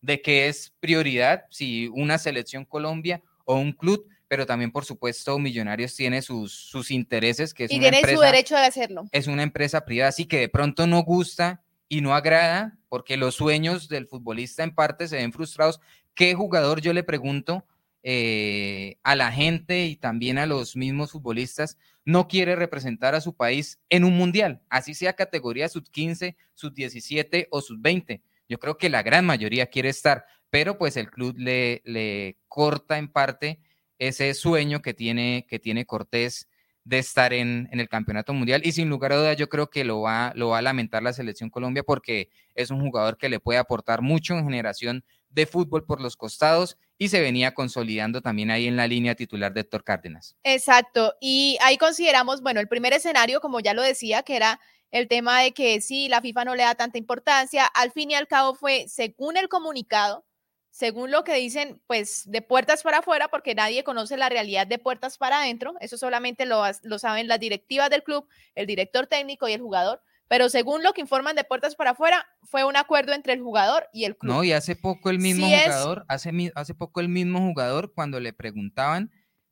de 0.00 0.22
que 0.22 0.48
es 0.48 0.74
prioridad 0.80 1.44
si 1.50 1.88
una 1.88 2.18
selección 2.18 2.64
Colombia 2.64 3.22
o 3.44 3.56
un 3.56 3.72
club 3.72 4.06
pero 4.30 4.46
también, 4.46 4.70
por 4.70 4.84
supuesto, 4.84 5.40
Millonarios 5.40 5.96
tiene 5.96 6.22
sus, 6.22 6.52
sus 6.52 6.92
intereses, 6.92 7.52
que 7.52 7.64
es 7.64 7.72
y 7.72 7.78
una 7.78 7.90
tiene 7.90 8.14
su 8.14 8.20
derecho 8.20 8.54
de 8.54 8.60
hacerlo. 8.60 9.08
Es 9.10 9.26
una 9.26 9.42
empresa 9.42 9.84
privada, 9.84 10.10
así 10.10 10.24
que 10.24 10.38
de 10.38 10.48
pronto 10.48 10.86
no 10.86 11.02
gusta 11.02 11.64
y 11.88 12.00
no 12.00 12.14
agrada, 12.14 12.78
porque 12.88 13.16
los 13.16 13.34
sueños 13.34 13.88
del 13.88 14.06
futbolista 14.06 14.62
en 14.62 14.72
parte 14.72 15.08
se 15.08 15.16
ven 15.16 15.32
frustrados. 15.32 15.80
¿Qué 16.14 16.34
jugador, 16.34 16.80
yo 16.80 16.92
le 16.92 17.02
pregunto, 17.02 17.66
eh, 18.04 18.98
a 19.02 19.16
la 19.16 19.32
gente 19.32 19.86
y 19.86 19.96
también 19.96 20.38
a 20.38 20.46
los 20.46 20.76
mismos 20.76 21.10
futbolistas, 21.10 21.76
no 22.04 22.28
quiere 22.28 22.54
representar 22.54 23.16
a 23.16 23.20
su 23.20 23.34
país 23.34 23.80
en 23.88 24.04
un 24.04 24.16
mundial, 24.16 24.62
así 24.68 24.94
sea 24.94 25.14
categoría 25.14 25.68
sub 25.68 25.90
15, 25.90 26.36
sub 26.54 26.72
17 26.72 27.48
o 27.50 27.60
sub 27.60 27.78
20. 27.80 28.22
Yo 28.48 28.60
creo 28.60 28.78
que 28.78 28.90
la 28.90 29.02
gran 29.02 29.26
mayoría 29.26 29.66
quiere 29.66 29.88
estar, 29.88 30.24
pero 30.50 30.78
pues 30.78 30.96
el 30.96 31.10
club 31.10 31.34
le, 31.36 31.82
le 31.84 32.38
corta 32.46 32.96
en 32.96 33.08
parte 33.08 33.58
ese 34.00 34.34
sueño 34.34 34.82
que 34.82 34.92
tiene, 34.92 35.46
que 35.48 35.60
tiene 35.60 35.86
Cortés 35.86 36.48
de 36.82 36.98
estar 36.98 37.32
en, 37.32 37.68
en, 37.70 37.78
el 37.78 37.88
campeonato 37.88 38.32
mundial. 38.32 38.62
Y 38.64 38.72
sin 38.72 38.88
lugar 38.88 39.12
a 39.12 39.16
dudas 39.16 39.36
yo 39.36 39.48
creo 39.48 39.70
que 39.70 39.84
lo 39.84 40.00
va, 40.00 40.32
lo 40.34 40.48
va 40.48 40.58
a 40.58 40.62
lamentar 40.62 41.02
la 41.02 41.12
selección 41.12 41.50
Colombia 41.50 41.84
porque 41.84 42.30
es 42.54 42.70
un 42.70 42.80
jugador 42.80 43.18
que 43.18 43.28
le 43.28 43.38
puede 43.38 43.58
aportar 43.58 44.02
mucho 44.02 44.34
en 44.34 44.44
generación 44.44 45.04
de 45.28 45.46
fútbol 45.46 45.84
por 45.84 46.00
los 46.00 46.16
costados 46.16 46.76
y 46.98 47.08
se 47.08 47.20
venía 47.20 47.54
consolidando 47.54 48.20
también 48.20 48.50
ahí 48.50 48.66
en 48.66 48.76
la 48.76 48.86
línea 48.86 49.14
titular 49.14 49.52
de 49.52 49.60
Héctor 49.60 49.84
Cárdenas. 49.84 50.36
Exacto, 50.42 51.14
y 51.20 51.56
ahí 51.62 51.78
consideramos, 51.78 52.42
bueno, 52.42 52.60
el 52.60 52.68
primer 52.68 52.92
escenario, 52.92 53.40
como 53.40 53.60
ya 53.60 53.72
lo 53.72 53.82
decía, 53.82 54.22
que 54.22 54.36
era 54.36 54.60
el 54.90 55.06
tema 55.06 55.40
de 55.40 55.52
que 55.52 55.80
sí, 55.80 56.08
la 56.08 56.20
FIFA 56.20 56.44
no 56.44 56.54
le 56.56 56.64
da 56.64 56.74
tanta 56.74 56.98
importancia, 56.98 57.64
al 57.64 57.92
fin 57.92 58.10
y 58.10 58.14
al 58.14 58.26
cabo 58.26 58.54
fue, 58.54 58.86
según 58.88 59.36
el 59.36 59.48
comunicado, 59.48 60.24
según 60.70 61.10
lo 61.10 61.24
que 61.24 61.34
dicen, 61.34 61.80
pues 61.86 62.22
de 62.30 62.42
puertas 62.42 62.82
para 62.82 62.98
afuera, 62.98 63.28
porque 63.28 63.54
nadie 63.54 63.84
conoce 63.84 64.16
la 64.16 64.28
realidad 64.28 64.66
de 64.66 64.78
puertas 64.78 65.18
para 65.18 65.40
adentro, 65.40 65.74
eso 65.80 65.98
solamente 65.98 66.46
lo, 66.46 66.62
lo 66.82 66.98
saben 66.98 67.28
las 67.28 67.40
directivas 67.40 67.90
del 67.90 68.02
club, 68.02 68.26
el 68.54 68.66
director 68.66 69.06
técnico 69.06 69.48
y 69.48 69.52
el 69.52 69.60
jugador, 69.60 70.00
pero 70.28 70.48
según 70.48 70.84
lo 70.84 70.92
que 70.92 71.00
informan 71.00 71.34
de 71.34 71.42
puertas 71.42 71.74
para 71.74 71.90
afuera, 71.90 72.24
fue 72.44 72.64
un 72.64 72.76
acuerdo 72.76 73.14
entre 73.14 73.32
el 73.32 73.42
jugador 73.42 73.88
y 73.92 74.04
el 74.04 74.16
club. 74.16 74.32
No, 74.32 74.44
y 74.44 74.52
hace 74.52 74.76
poco 74.76 75.10
el 75.10 75.18
mismo 75.18 75.48
jugador, 75.48 76.04
hace, 76.08 76.52
hace 76.54 76.74
poco 76.74 77.00
el 77.00 77.08
mismo 77.08 77.40
jugador, 77.40 77.92
cuando 77.92 78.20
le 78.20 78.32
preguntaban 78.32 79.10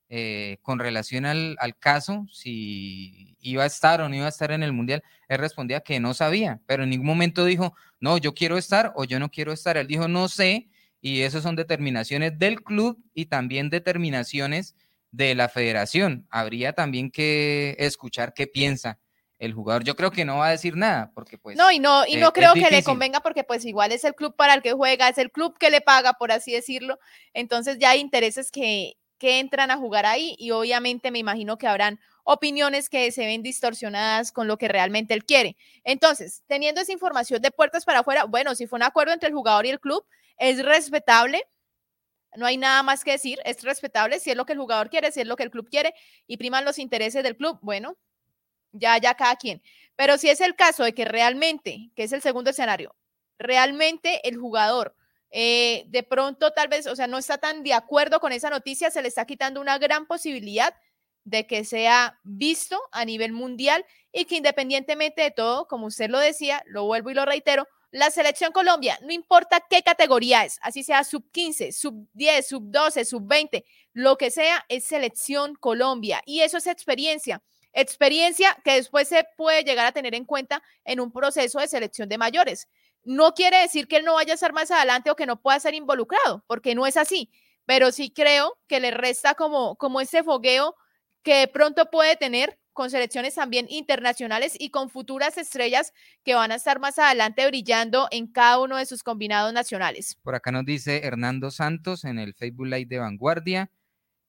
eh, 0.09 0.59
con 0.63 0.79
relación 0.79 1.27
al, 1.27 1.57
al, 1.59 1.77
caso, 1.77 2.27
si 2.33 3.37
iba 3.41 3.65
a 3.65 3.67
estar 3.67 4.01
o 4.01 4.09
no 4.09 4.15
iba 4.15 4.27
a 4.27 4.31
estar 4.31 4.53
en 4.53 4.63
el 4.63 4.73
Mundial, 4.73 5.03
él 5.29 5.39
respondía 5.39 5.81
que 5.81 5.99
no 5.99 6.15
sabía, 6.15 6.61
pero 6.67 6.85
en 6.85 6.91
ningún 6.91 7.09
momento 7.09 7.45
dijo, 7.45 7.75
no, 8.01 8.17
yo 8.17 8.33
quiero 8.33 8.57
estar 8.57 8.93
o 8.95 9.05
yo 9.05 9.19
no 9.19 9.29
quiero 9.31 9.53
estar. 9.53 9.77
Él 9.77 9.87
dijo, 9.89 10.07
no 10.07 10.29
sé, 10.29 10.69
y 11.01 11.23
eso 11.23 11.41
son 11.41 11.57
determinaciones 11.57 12.39
del 12.39 12.63
club 12.63 13.03
y 13.15 13.27
también 13.27 13.71
determinaciones 13.71 14.75
de 15.11 15.35
la 15.35 15.49
federación. 15.49 16.27
Habría 16.31 16.73
también 16.73 17.11
que 17.11 17.77
escuchar 17.79 18.35
qué 18.35 18.47
piensa 18.47 18.99
el 19.39 19.55
jugador. 19.55 19.85
Yo 19.85 19.95
creo 19.95 20.11
que 20.11 20.25
no 20.25 20.39
va 20.39 20.49
a 20.49 20.51
decir 20.51 20.77
nada, 20.77 21.13
porque 21.15 21.39
pues... 21.39 21.57
No, 21.57 21.71
y 21.71 21.79
no, 21.79 22.05
y 22.07 22.17
no 22.17 22.33
creo 22.33 22.55
que 22.55 22.71
le 22.71 22.83
convenga 22.83 23.21
porque 23.21 23.45
pues 23.45 23.65
igual 23.65 23.93
es 23.93 24.05
el 24.05 24.15
club 24.15 24.35
para 24.35 24.55
el 24.55 24.63
que 24.63 24.73
juega, 24.73 25.09
es 25.09 25.19
el 25.19 25.31
club 25.31 25.57
que 25.59 25.71
le 25.71 25.81
paga, 25.81 26.15
por 26.15 26.33
así 26.33 26.53
decirlo. 26.53 26.99
Entonces 27.35 27.79
ya 27.79 27.91
hay 27.91 28.01
intereses 28.01 28.51
que, 28.51 28.97
que 29.19 29.39
entran 29.39 29.71
a 29.71 29.77
jugar 29.77 30.07
ahí 30.07 30.35
y 30.39 30.51
obviamente 30.51 31.11
me 31.11 31.21
imagino 31.21 31.57
que 31.57 31.69
habrán 31.69 32.01
opiniones 32.25 32.91
que 32.91 33.11
se 33.13 33.25
ven 33.25 33.43
distorsionadas 33.43 34.33
con 34.33 34.49
lo 34.49 34.59
que 34.59 34.69
realmente 34.69 35.15
él 35.15 35.25
quiere. 35.25 35.57
Entonces, 35.85 36.43
teniendo 36.47 36.81
esa 36.81 36.93
información 36.93 37.41
de 37.41 37.51
puertas 37.51 37.85
para 37.85 38.01
afuera, 38.01 38.25
bueno, 38.25 38.55
si 38.55 38.67
fue 38.67 38.77
un 38.77 38.83
acuerdo 38.83 39.15
entre 39.15 39.29
el 39.29 39.35
jugador 39.35 39.65
y 39.65 39.71
el 39.71 39.81
club, 39.81 40.05
es 40.39 40.65
respetable. 40.65 41.43
No 42.37 42.47
hay 42.47 42.57
nada 42.57 42.83
más 42.83 43.05
que 43.05 43.13
decir, 43.13 43.39
es 43.45 43.63
respetable 43.63 44.21
si 44.21 44.31
es 44.31 44.37
lo 44.37 44.47
que 44.47 44.53
el 44.53 44.59
jugador 44.59 44.91
quiere, 44.91 45.13
si 45.13 45.21
es 45.21 45.27
lo 45.27 45.37
que 45.37 45.43
el 45.43 45.51
club 45.51 45.69
quiere 45.69 45.95
y 46.27 46.37
priman 46.37 46.65
los 46.65 46.79
intereses 46.79 47.23
del 47.23 47.37
club. 47.37 47.59
Bueno, 47.63 47.97
ya, 48.73 48.99
ya 48.99 49.15
cada 49.15 49.37
quien. 49.37 49.63
Pero 49.97 50.19
si 50.19 50.29
es 50.29 50.41
el 50.41 50.55
caso 50.55 50.85
de 50.85 50.95
que 50.95 51.05
realmente, 51.05 51.91
que 51.97 52.05
es 52.05 52.13
el 52.13 52.23
segundo 52.23 52.51
escenario, 52.51 52.95
realmente 53.39 54.27
el 54.29 54.37
jugador 54.37 54.95
eh, 55.31 55.85
de 55.89 56.03
pronto 56.03 56.53
tal 56.53 56.69
vez, 56.69 56.87
o 56.87 56.97
sea, 56.97 57.07
no 57.07 57.19
está 57.19 57.39
tan 57.39 57.63
de 57.63 57.75
acuerdo 57.75 58.21
con 58.21 58.33
esa 58.33 58.51
noticia, 58.51 58.91
se 58.91 59.03
le 59.03 59.09
está 59.09 59.27
quitando 59.27 59.61
una 59.61 59.79
gran 59.79 60.07
posibilidad 60.07 60.75
de 61.25 61.47
que 61.47 61.65
sea 61.65 62.19
visto 62.23 62.81
a 62.93 63.05
nivel 63.05 63.33
mundial 63.33 63.85
y 64.13 64.25
que 64.25 64.37
independientemente 64.37 65.23
de 65.23 65.31
todo, 65.31 65.67
como 65.69 65.87
usted 65.87 66.09
lo 66.09 66.19
decía, 66.19 66.63
lo 66.67 66.85
vuelvo 66.85 67.11
y 67.11 67.15
lo 67.15 67.27
reitero, 67.27 67.67
la 67.91 68.11
selección 68.11 68.53
Colombia, 68.53 68.99
no 69.03 69.13
importa 69.13 69.65
qué 69.69 69.83
categoría 69.83 70.45
es, 70.45 70.59
así 70.63 70.83
sea 70.83 71.05
sub 71.05 71.31
15, 71.31 71.73
sub 71.73 72.07
10, 72.13 72.47
sub 72.47 72.63
12, 72.71 73.05
sub 73.05 73.27
20, 73.27 73.65
lo 73.95 74.17
que 74.17 74.31
sea, 74.31 74.65
es 74.69 74.85
selección 74.85 75.55
Colombia 75.55 76.23
y 76.27 76.41
eso 76.41 76.59
es 76.59 76.67
experiencia. 76.67 77.43
Experiencia 77.73 78.57
que 78.65 78.75
después 78.75 79.09
se 79.09 79.27
puede 79.37 79.63
llegar 79.63 79.87
a 79.87 79.93
tener 79.93 80.15
en 80.15 80.25
cuenta 80.25 80.63
en 80.85 81.01
un 81.01 81.13
proceso 81.13 81.61
de 81.61 81.69
selección 81.69 82.09
de 82.09 82.19
mayores. 82.19 82.69
No 83.05 83.35
quiere 83.35 83.59
decir 83.59 83.87
que 83.87 83.97
él 83.97 84.05
no 84.05 84.15
vaya 84.15 84.35
a 84.35 84.39
ser 84.39 84.53
más 84.53 84.71
adelante 84.71 85.11
o 85.11 85.17
que 85.17 85.27
no 85.27 85.41
pueda 85.41 85.61
ser 85.61 85.75
involucrado, 85.75 86.45
porque 86.47 86.75
no 86.75 86.87
es 86.87 86.97
así, 86.97 87.31
pero 87.65 87.93
sí 87.93 88.11
creo 88.11 88.59
que 88.67 88.81
le 88.81 88.91
resta 88.91 89.35
como, 89.35 89.77
como 89.77 90.01
ese 90.01 90.23
fogueo 90.23 90.75
que 91.23 91.35
de 91.35 91.49
pronto 91.49 91.91
puede 91.91 92.17
tener 92.17 92.59
con 92.79 92.91
selecciones 92.91 93.35
también 93.35 93.67
internacionales 93.69 94.55
y 94.57 94.71
con 94.71 94.89
futuras 94.89 95.37
estrellas 95.37 95.93
que 96.23 96.35
van 96.35 96.53
a 96.53 96.55
estar 96.55 96.79
más 96.79 96.97
adelante 97.01 97.45
brillando 97.49 98.07
en 98.13 98.29
cada 98.29 98.61
uno 98.61 98.77
de 98.77 98.87
sus 98.87 99.03
combinados 99.03 99.53
nacionales. 99.53 100.17
Por 100.23 100.37
acá 100.37 100.53
nos 100.53 100.65
dice 100.65 101.05
Hernando 101.05 101.51
Santos 101.51 102.05
en 102.05 102.21
el 102.21 102.35
Facebook 102.35 102.67
Live 102.67 102.87
de 102.87 103.01
Vanguardia. 103.01 103.73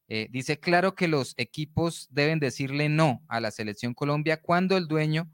Eh, 0.08 0.30
dice, 0.32 0.60
claro 0.60 0.96
que 0.96 1.08
los 1.08 1.36
equipos 1.38 2.08
deben 2.10 2.40
decirle 2.40 2.90
no 2.90 3.22
a 3.28 3.40
la 3.40 3.52
selección 3.52 3.94
Colombia 3.94 4.42
cuando 4.42 4.78
el 4.78 4.88
dueño, 4.88 5.32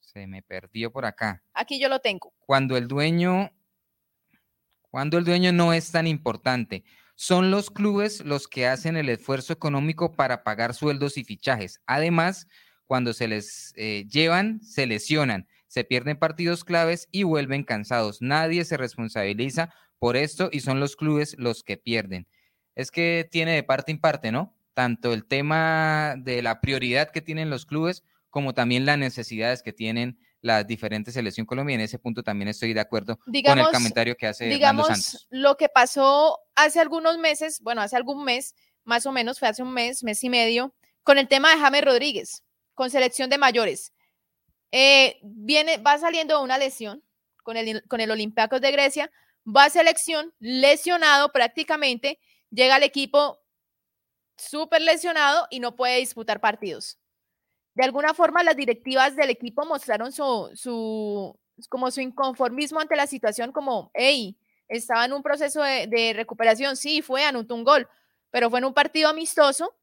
se 0.00 0.26
me 0.26 0.42
perdió 0.42 0.90
por 0.90 1.04
acá. 1.04 1.44
Aquí 1.52 1.78
yo 1.78 1.88
lo 1.88 2.00
tengo. 2.00 2.34
Cuando 2.40 2.76
el 2.76 2.88
dueño, 2.88 3.52
cuando 4.90 5.16
el 5.16 5.24
dueño 5.24 5.52
no 5.52 5.72
es 5.72 5.92
tan 5.92 6.08
importante. 6.08 6.82
Son 7.14 7.50
los 7.50 7.70
clubes 7.70 8.24
los 8.24 8.48
que 8.48 8.66
hacen 8.66 8.96
el 8.96 9.08
esfuerzo 9.08 9.52
económico 9.52 10.12
para 10.12 10.42
pagar 10.42 10.74
sueldos 10.74 11.16
y 11.16 11.24
fichajes. 11.24 11.80
Además, 11.86 12.48
cuando 12.86 13.12
se 13.12 13.28
les 13.28 13.72
eh, 13.76 14.06
llevan, 14.08 14.60
se 14.62 14.86
lesionan, 14.86 15.48
se 15.68 15.84
pierden 15.84 16.18
partidos 16.18 16.64
claves 16.64 17.08
y 17.12 17.22
vuelven 17.22 17.64
cansados. 17.64 18.20
Nadie 18.20 18.64
se 18.64 18.76
responsabiliza 18.76 19.72
por 19.98 20.16
esto 20.16 20.48
y 20.52 20.60
son 20.60 20.80
los 20.80 20.96
clubes 20.96 21.36
los 21.38 21.62
que 21.62 21.76
pierden 21.76 22.26
es 22.74 22.90
que 22.90 23.28
tiene 23.30 23.52
de 23.52 23.62
parte 23.62 23.92
en 23.92 24.00
parte, 24.00 24.32
¿no? 24.32 24.56
Tanto 24.74 25.12
el 25.12 25.24
tema 25.24 26.16
de 26.18 26.42
la 26.42 26.60
prioridad 26.60 27.10
que 27.10 27.22
tienen 27.22 27.50
los 27.50 27.66
clubes 27.66 28.04
como 28.30 28.54
también 28.54 28.84
las 28.84 28.98
necesidades 28.98 29.62
que 29.62 29.72
tienen 29.72 30.18
las 30.44 30.66
diferentes 30.66 31.14
selecciones 31.14 31.48
colombianas. 31.48 31.80
En 31.80 31.84
ese 31.86 31.98
punto 31.98 32.22
también 32.22 32.48
estoy 32.48 32.74
de 32.74 32.80
acuerdo 32.80 33.18
con 33.18 33.58
el 33.58 33.66
comentario 33.72 34.14
que 34.14 34.26
hace 34.26 34.44
digamos, 34.44 34.86
Santos. 34.86 35.26
Lo 35.30 35.56
que 35.56 35.70
pasó 35.70 36.38
hace 36.54 36.80
algunos 36.80 37.16
meses, 37.16 37.60
bueno, 37.62 37.80
hace 37.80 37.96
algún 37.96 38.24
mes, 38.24 38.54
más 38.84 39.06
o 39.06 39.12
menos, 39.12 39.38
fue 39.38 39.48
hace 39.48 39.62
un 39.62 39.72
mes, 39.72 40.04
mes 40.04 40.22
y 40.22 40.28
medio, 40.28 40.74
con 41.02 41.16
el 41.16 41.28
tema 41.28 41.50
de 41.50 41.60
James 41.60 41.84
Rodríguez, 41.84 42.44
con 42.74 42.90
selección 42.90 43.30
de 43.30 43.38
mayores. 43.38 43.94
Eh, 44.70 45.18
viene, 45.22 45.78
va 45.78 45.98
saliendo 45.98 46.42
una 46.42 46.58
lesión 46.58 47.02
con 47.42 47.56
el, 47.56 47.82
con 47.88 48.02
el 48.02 48.10
Olympiacos 48.10 48.60
de 48.60 48.70
Grecia, 48.70 49.10
va 49.44 49.64
a 49.64 49.70
selección, 49.70 50.34
lesionado 50.40 51.32
prácticamente, 51.32 52.18
llega 52.50 52.74
al 52.74 52.82
equipo 52.82 53.40
súper 54.36 54.82
lesionado 54.82 55.46
y 55.48 55.60
no 55.60 55.74
puede 55.74 56.00
disputar 56.00 56.40
partidos. 56.40 56.98
De 57.74 57.84
alguna 57.84 58.14
forma, 58.14 58.42
las 58.42 58.56
directivas 58.56 59.16
del 59.16 59.30
equipo 59.30 59.64
mostraron 59.66 60.12
su, 60.12 60.50
su, 60.54 61.36
como 61.68 61.90
su 61.90 62.00
inconformismo 62.00 62.80
ante 62.80 62.96
la 62.96 63.06
situación, 63.06 63.52
como, 63.52 63.90
hey, 63.94 64.36
estaba 64.68 65.04
en 65.04 65.12
un 65.12 65.22
proceso 65.22 65.62
de, 65.62 66.12
recuperación, 66.14 66.76
sí, 66.76 67.02
fue, 67.02 67.24
anotó 67.24 67.54
un 67.54 67.64
gol, 67.64 67.88
pero 68.30 68.50
fue 68.50 68.60
en 68.60 68.66
un 68.66 68.74
partido 68.74 69.08
amistoso 69.08 69.74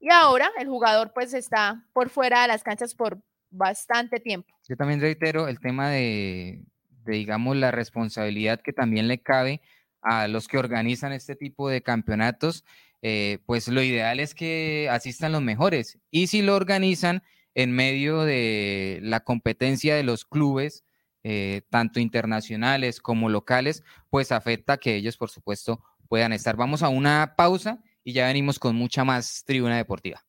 y 0.00 0.10
ahora 0.10 0.50
el 0.58 0.68
jugador 0.68 1.12
pues 1.14 1.32
está 1.34 1.84
por 1.92 2.10
fuera 2.10 2.42
de 2.42 2.48
las 2.48 2.62
canchas 2.62 2.94
por 2.94 3.18
bastante 3.50 4.20
tiempo. 4.20 4.54
Yo 4.68 4.76
también 4.76 5.00
reitero 5.00 5.48
el 5.48 5.58
tema 5.58 5.90
de, 5.90 6.62
de 7.04 7.12
digamos, 7.12 7.56
la 7.56 7.70
responsabilidad 7.70 8.60
que 8.60 8.72
también 8.72 9.08
le 9.08 9.22
cabe 9.22 9.62
a 10.02 10.28
los 10.28 10.48
que 10.48 10.58
organizan 10.58 11.12
este 11.12 11.34
tipo 11.34 11.68
de 11.68 11.82
campeonatos, 11.82 12.64
eh, 13.02 13.38
pues 13.46 13.68
lo 13.68 13.82
ideal 13.82 14.20
es 14.20 14.34
que 14.34 14.88
asistan 14.90 15.32
los 15.32 15.42
mejores. 15.42 15.98
Y 16.10 16.28
si 16.28 16.42
lo 16.42 16.54
organizan 16.54 17.22
en 17.56 17.72
medio 17.72 18.22
de 18.22 19.00
la 19.02 19.20
competencia 19.20 19.96
de 19.96 20.02
los 20.02 20.26
clubes, 20.26 20.84
eh, 21.24 21.62
tanto 21.70 21.98
internacionales 22.00 23.00
como 23.00 23.30
locales, 23.30 23.82
pues 24.10 24.30
afecta 24.30 24.76
que 24.76 24.94
ellos, 24.94 25.16
por 25.16 25.30
supuesto, 25.30 25.82
puedan 26.06 26.34
estar. 26.34 26.54
Vamos 26.56 26.82
a 26.82 26.90
una 26.90 27.34
pausa 27.34 27.80
y 28.04 28.12
ya 28.12 28.26
venimos 28.26 28.58
con 28.58 28.76
mucha 28.76 29.04
más 29.04 29.42
tribuna 29.46 29.78
deportiva. 29.78 30.22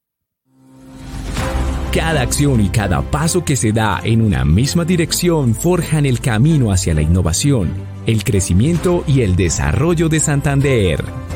Cada 1.92 2.22
acción 2.22 2.62
y 2.62 2.70
cada 2.70 3.02
paso 3.02 3.44
que 3.44 3.58
se 3.58 3.74
da 3.74 4.00
en 4.04 4.22
una 4.22 4.46
misma 4.46 4.86
dirección 4.86 5.54
forjan 5.54 6.06
el 6.06 6.22
camino 6.22 6.72
hacia 6.72 6.94
la 6.94 7.02
innovación, 7.02 7.74
el 8.06 8.24
crecimiento 8.24 9.04
y 9.06 9.22
el 9.22 9.36
desarrollo 9.36 10.08
de 10.08 10.22
Santander. 10.22 11.27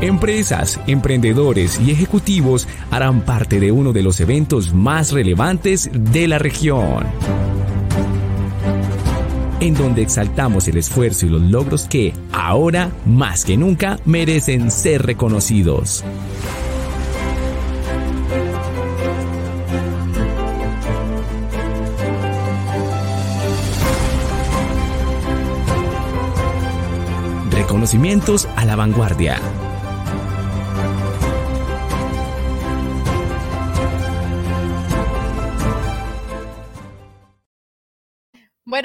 Empresas, 0.00 0.80
emprendedores 0.86 1.78
y 1.78 1.90
ejecutivos 1.90 2.66
harán 2.90 3.20
parte 3.20 3.60
de 3.60 3.70
uno 3.70 3.92
de 3.92 4.02
los 4.02 4.18
eventos 4.20 4.72
más 4.72 5.12
relevantes 5.12 5.90
de 5.92 6.26
la 6.26 6.38
región, 6.38 7.04
en 9.60 9.74
donde 9.74 10.00
exaltamos 10.00 10.66
el 10.68 10.78
esfuerzo 10.78 11.26
y 11.26 11.28
los 11.28 11.42
logros 11.42 11.84
que, 11.84 12.14
ahora 12.32 12.90
más 13.04 13.44
que 13.44 13.58
nunca, 13.58 13.98
merecen 14.06 14.70
ser 14.70 15.04
reconocidos. 15.04 16.02
Reconocimientos 27.50 28.48
a 28.56 28.64
la 28.64 28.76
vanguardia. 28.76 29.38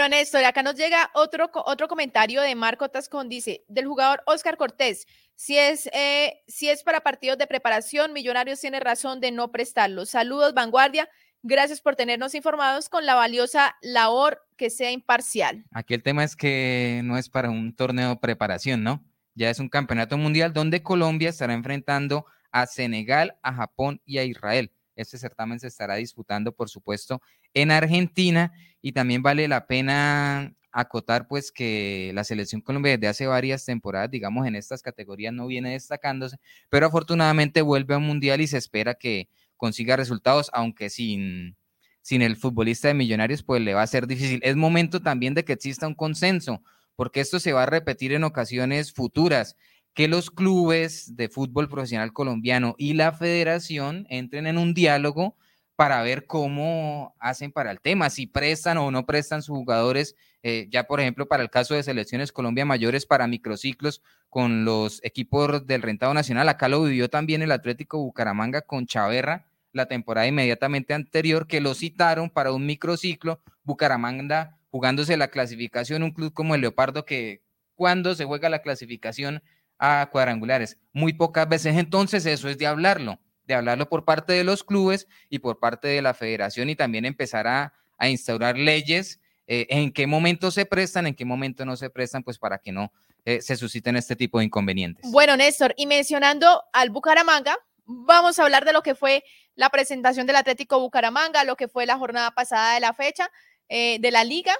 Bueno, 0.05 0.17
Néstor, 0.17 0.43
acá 0.43 0.61
nos 0.61 0.75
llega 0.75 1.09
otro, 1.15 1.49
otro 1.65 1.87
comentario 1.87 2.43
de 2.43 2.53
Marco 2.53 2.89
Tascón. 2.89 3.27
Dice, 3.27 3.65
del 3.67 3.87
jugador 3.87 4.21
Oscar 4.27 4.55
Cortés, 4.55 5.07
si 5.33 5.57
es, 5.57 5.89
eh, 5.93 6.43
si 6.47 6.69
es 6.69 6.83
para 6.83 7.01
partidos 7.01 7.39
de 7.39 7.47
preparación, 7.47 8.13
Millonarios 8.13 8.61
tiene 8.61 8.79
razón 8.79 9.19
de 9.19 9.31
no 9.31 9.51
prestarlo. 9.51 10.05
Saludos, 10.05 10.53
vanguardia. 10.53 11.09
Gracias 11.41 11.81
por 11.81 11.95
tenernos 11.95 12.35
informados 12.35 12.87
con 12.87 13.07
la 13.07 13.15
valiosa 13.15 13.77
labor 13.81 14.45
que 14.57 14.69
sea 14.69 14.91
imparcial. 14.91 15.65
Aquí 15.71 15.95
el 15.95 16.03
tema 16.03 16.23
es 16.23 16.35
que 16.35 17.01
no 17.03 17.17
es 17.17 17.27
para 17.27 17.49
un 17.49 17.75
torneo 17.75 18.09
de 18.09 18.17
preparación, 18.17 18.83
¿no? 18.83 19.03
Ya 19.33 19.49
es 19.49 19.59
un 19.59 19.69
campeonato 19.69 20.19
mundial 20.19 20.53
donde 20.53 20.83
Colombia 20.83 21.29
estará 21.29 21.55
enfrentando 21.55 22.27
a 22.51 22.67
Senegal, 22.67 23.39
a 23.41 23.55
Japón 23.55 23.99
y 24.05 24.19
a 24.19 24.23
Israel. 24.23 24.71
Este 24.95 25.17
certamen 25.17 25.59
se 25.59 25.67
estará 25.67 25.95
disputando, 25.95 26.51
por 26.51 26.69
supuesto, 26.69 27.21
en 27.53 27.71
Argentina 27.71 28.53
y 28.81 28.91
también 28.91 29.21
vale 29.21 29.47
la 29.47 29.67
pena 29.67 30.53
acotar 30.71 31.27
pues 31.27 31.53
que 31.53 32.11
la 32.13 32.25
selección 32.25 32.59
colombiana 32.59 32.97
desde 32.97 33.07
hace 33.07 33.27
varias 33.27 33.63
temporadas, 33.63 34.11
digamos, 34.11 34.45
en 34.45 34.55
estas 34.55 34.81
categorías 34.81 35.33
no 35.33 35.47
viene 35.47 35.71
destacándose, 35.71 36.37
pero 36.69 36.87
afortunadamente 36.87 37.61
vuelve 37.61 37.93
a 37.93 37.97
un 37.97 38.05
mundial 38.05 38.41
y 38.41 38.47
se 38.47 38.57
espera 38.57 38.93
que 38.95 39.29
consiga 39.55 39.95
resultados, 39.95 40.49
aunque 40.51 40.89
sin, 40.89 41.55
sin 42.01 42.21
el 42.21 42.35
futbolista 42.35 42.89
de 42.89 42.93
Millonarios 42.93 43.41
pues 43.41 43.61
le 43.61 43.73
va 43.73 43.83
a 43.83 43.87
ser 43.87 44.05
difícil. 44.05 44.41
Es 44.43 44.57
momento 44.57 45.01
también 45.01 45.33
de 45.33 45.45
que 45.45 45.53
exista 45.53 45.87
un 45.87 45.95
consenso, 45.95 46.61
porque 46.97 47.21
esto 47.21 47.39
se 47.39 47.53
va 47.53 47.63
a 47.63 47.67
repetir 47.67 48.11
en 48.11 48.25
ocasiones 48.25 48.91
futuras 48.91 49.55
que 49.95 50.07
los 50.07 50.29
clubes 50.29 51.15
de 51.15 51.29
fútbol 51.29 51.69
profesional 51.69 52.13
colombiano 52.13 52.75
y 52.77 52.93
la 52.93 53.13
federación 53.13 54.05
entren 54.09 54.45
en 54.45 54.57
un 54.59 54.73
diálogo 54.75 55.35
para 55.75 56.03
ver 56.03 56.27
cómo 56.27 57.15
hacen 57.19 57.51
para 57.51 57.71
el 57.71 57.81
tema, 57.81 58.09
si 58.09 58.27
prestan 58.27 58.77
o 58.77 58.91
no 58.91 59.05
prestan 59.05 59.41
sus 59.41 59.57
jugadores, 59.57 60.15
eh, 60.43 60.67
ya 60.69 60.83
por 60.83 60.99
ejemplo 60.99 61.27
para 61.27 61.43
el 61.43 61.49
caso 61.49 61.73
de 61.73 61.83
selecciones 61.83 62.31
Colombia 62.31 62.65
mayores 62.65 63.05
para 63.05 63.25
microciclos 63.25 64.01
con 64.29 64.65
los 64.65 65.03
equipos 65.03 65.65
del 65.65 65.81
rentado 65.81 66.13
nacional, 66.13 66.47
acá 66.49 66.69
lo 66.69 66.83
vivió 66.83 67.09
también 67.09 67.41
el 67.41 67.51
Atlético 67.51 67.97
Bucaramanga 67.97 68.61
con 68.61 68.85
Chaverra 68.85 69.47
la 69.75 69.87
temporada 69.87 70.25
inmediatamente 70.25 70.93
anterior, 70.93 71.47
que 71.47 71.59
lo 71.59 71.73
citaron 71.73 72.29
para 72.29 72.53
un 72.53 72.65
microciclo, 72.65 73.41
Bucaramanga 73.63 74.57
jugándose 74.71 75.17
la 75.17 75.27
clasificación, 75.27 76.01
un 76.01 76.11
club 76.11 76.33
como 76.33 76.55
el 76.55 76.61
Leopardo 76.61 77.05
que 77.05 77.41
cuando 77.75 78.15
se 78.15 78.23
juega 78.23 78.49
la 78.49 78.61
clasificación 78.61 79.43
a 79.79 80.09
cuadrangulares. 80.11 80.77
Muy 80.93 81.13
pocas 81.13 81.47
veces. 81.47 81.75
Entonces, 81.77 82.25
eso 82.25 82.49
es 82.49 82.57
de 82.57 82.67
hablarlo, 82.67 83.19
de 83.45 83.53
hablarlo 83.53 83.89
por 83.89 84.05
parte 84.05 84.33
de 84.33 84.43
los 84.43 84.63
clubes 84.63 85.07
y 85.29 85.39
por 85.39 85.59
parte 85.59 85.87
de 85.87 86.01
la 86.01 86.13
federación 86.13 86.69
y 86.69 86.75
también 86.75 87.05
empezar 87.05 87.47
a, 87.47 87.73
instaurar 88.01 88.57
leyes 88.57 89.21
eh, 89.47 89.67
en 89.69 89.93
qué 89.93 90.05
momento 90.05 90.51
se 90.51 90.65
prestan, 90.65 91.07
en 91.07 91.15
qué 91.15 91.23
momento 91.23 91.63
no 91.63 91.77
se 91.77 91.89
prestan, 91.89 92.23
pues 92.23 92.37
para 92.37 92.57
que 92.57 92.73
no 92.73 92.91
eh, 93.23 93.41
se 93.41 93.55
susciten 93.55 93.95
este 93.95 94.17
tipo 94.17 94.39
de 94.39 94.45
inconvenientes. 94.45 95.09
Bueno, 95.09 95.37
Néstor, 95.37 95.73
y 95.77 95.85
mencionando 95.85 96.63
al 96.73 96.89
Bucaramanga, 96.89 97.57
vamos 97.85 98.37
a 98.37 98.43
hablar 98.43 98.65
de 98.65 98.73
lo 98.73 98.83
que 98.83 98.95
fue 98.95 99.23
la 99.55 99.69
presentación 99.69 100.27
del 100.27 100.35
Atlético 100.35 100.79
Bucaramanga, 100.79 101.45
lo 101.45 101.55
que 101.55 101.69
fue 101.69 101.85
la 101.85 101.97
jornada 101.97 102.31
pasada 102.31 102.73
de 102.73 102.81
la 102.81 102.93
fecha 102.93 103.31
eh, 103.69 103.97
de 103.99 104.11
la 104.11 104.23
liga, 104.25 104.53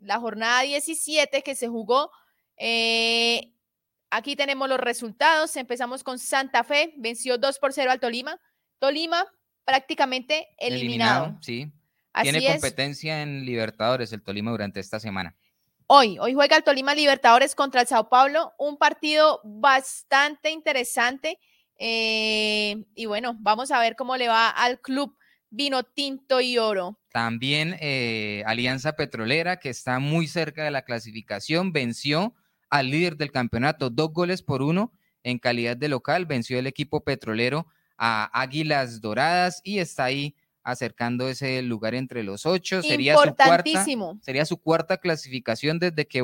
la 0.00 0.20
jornada 0.20 0.62
17 0.62 1.42
que 1.42 1.54
se 1.54 1.68
jugó. 1.68 2.10
Aquí 4.14 4.36
tenemos 4.36 4.68
los 4.68 4.78
resultados. 4.78 5.56
Empezamos 5.56 6.04
con 6.04 6.18
Santa 6.18 6.64
Fe, 6.64 6.92
venció 6.98 7.38
2 7.38 7.58
por 7.58 7.72
0 7.72 7.90
al 7.90 7.98
Tolima. 7.98 8.38
Tolima 8.78 9.24
prácticamente 9.64 10.48
eliminado. 10.58 11.38
sí. 11.40 11.72
Tiene 12.20 12.46
competencia 12.46 13.22
en 13.22 13.46
Libertadores 13.46 14.12
el 14.12 14.22
Tolima 14.22 14.50
durante 14.50 14.80
esta 14.80 15.00
semana. 15.00 15.34
Hoy, 15.86 16.18
hoy 16.18 16.34
juega 16.34 16.58
el 16.58 16.62
Tolima 16.62 16.94
Libertadores 16.94 17.54
contra 17.54 17.80
el 17.80 17.86
Sao 17.86 18.10
Paulo, 18.10 18.52
un 18.58 18.76
partido 18.76 19.40
bastante 19.44 20.50
interesante. 20.50 21.38
Eh, 21.78 22.84
y 22.94 23.06
bueno, 23.06 23.34
vamos 23.40 23.70
a 23.70 23.80
ver 23.80 23.96
cómo 23.96 24.18
le 24.18 24.28
va 24.28 24.50
al 24.50 24.78
club 24.82 25.16
Vino 25.48 25.84
Tinto 25.84 26.42
y 26.42 26.58
Oro. 26.58 27.00
También 27.14 27.78
eh, 27.80 28.42
Alianza 28.44 28.92
Petrolera, 28.92 29.58
que 29.58 29.70
está 29.70 30.00
muy 30.00 30.26
cerca 30.26 30.64
de 30.64 30.70
la 30.70 30.82
clasificación, 30.82 31.72
venció 31.72 32.34
al 32.72 32.90
líder 32.90 33.18
del 33.18 33.30
campeonato, 33.30 33.90
dos 33.90 34.14
goles 34.14 34.40
por 34.42 34.62
uno 34.62 34.94
en 35.22 35.38
calidad 35.38 35.76
de 35.76 35.88
local, 35.88 36.24
venció 36.24 36.58
el 36.58 36.66
equipo 36.66 37.04
petrolero 37.04 37.66
a 37.98 38.30
Águilas 38.32 39.02
Doradas 39.02 39.60
y 39.62 39.78
está 39.78 40.04
ahí 40.04 40.34
acercando 40.62 41.28
ese 41.28 41.60
lugar 41.60 41.94
entre 41.94 42.22
los 42.22 42.46
ocho. 42.46 42.80
Sería 42.80 43.14
su 43.14 43.34
cuarta, 43.34 43.84
sería 44.22 44.46
su 44.46 44.56
cuarta 44.56 44.96
clasificación 44.96 45.78
desde 45.78 46.06
que, 46.06 46.22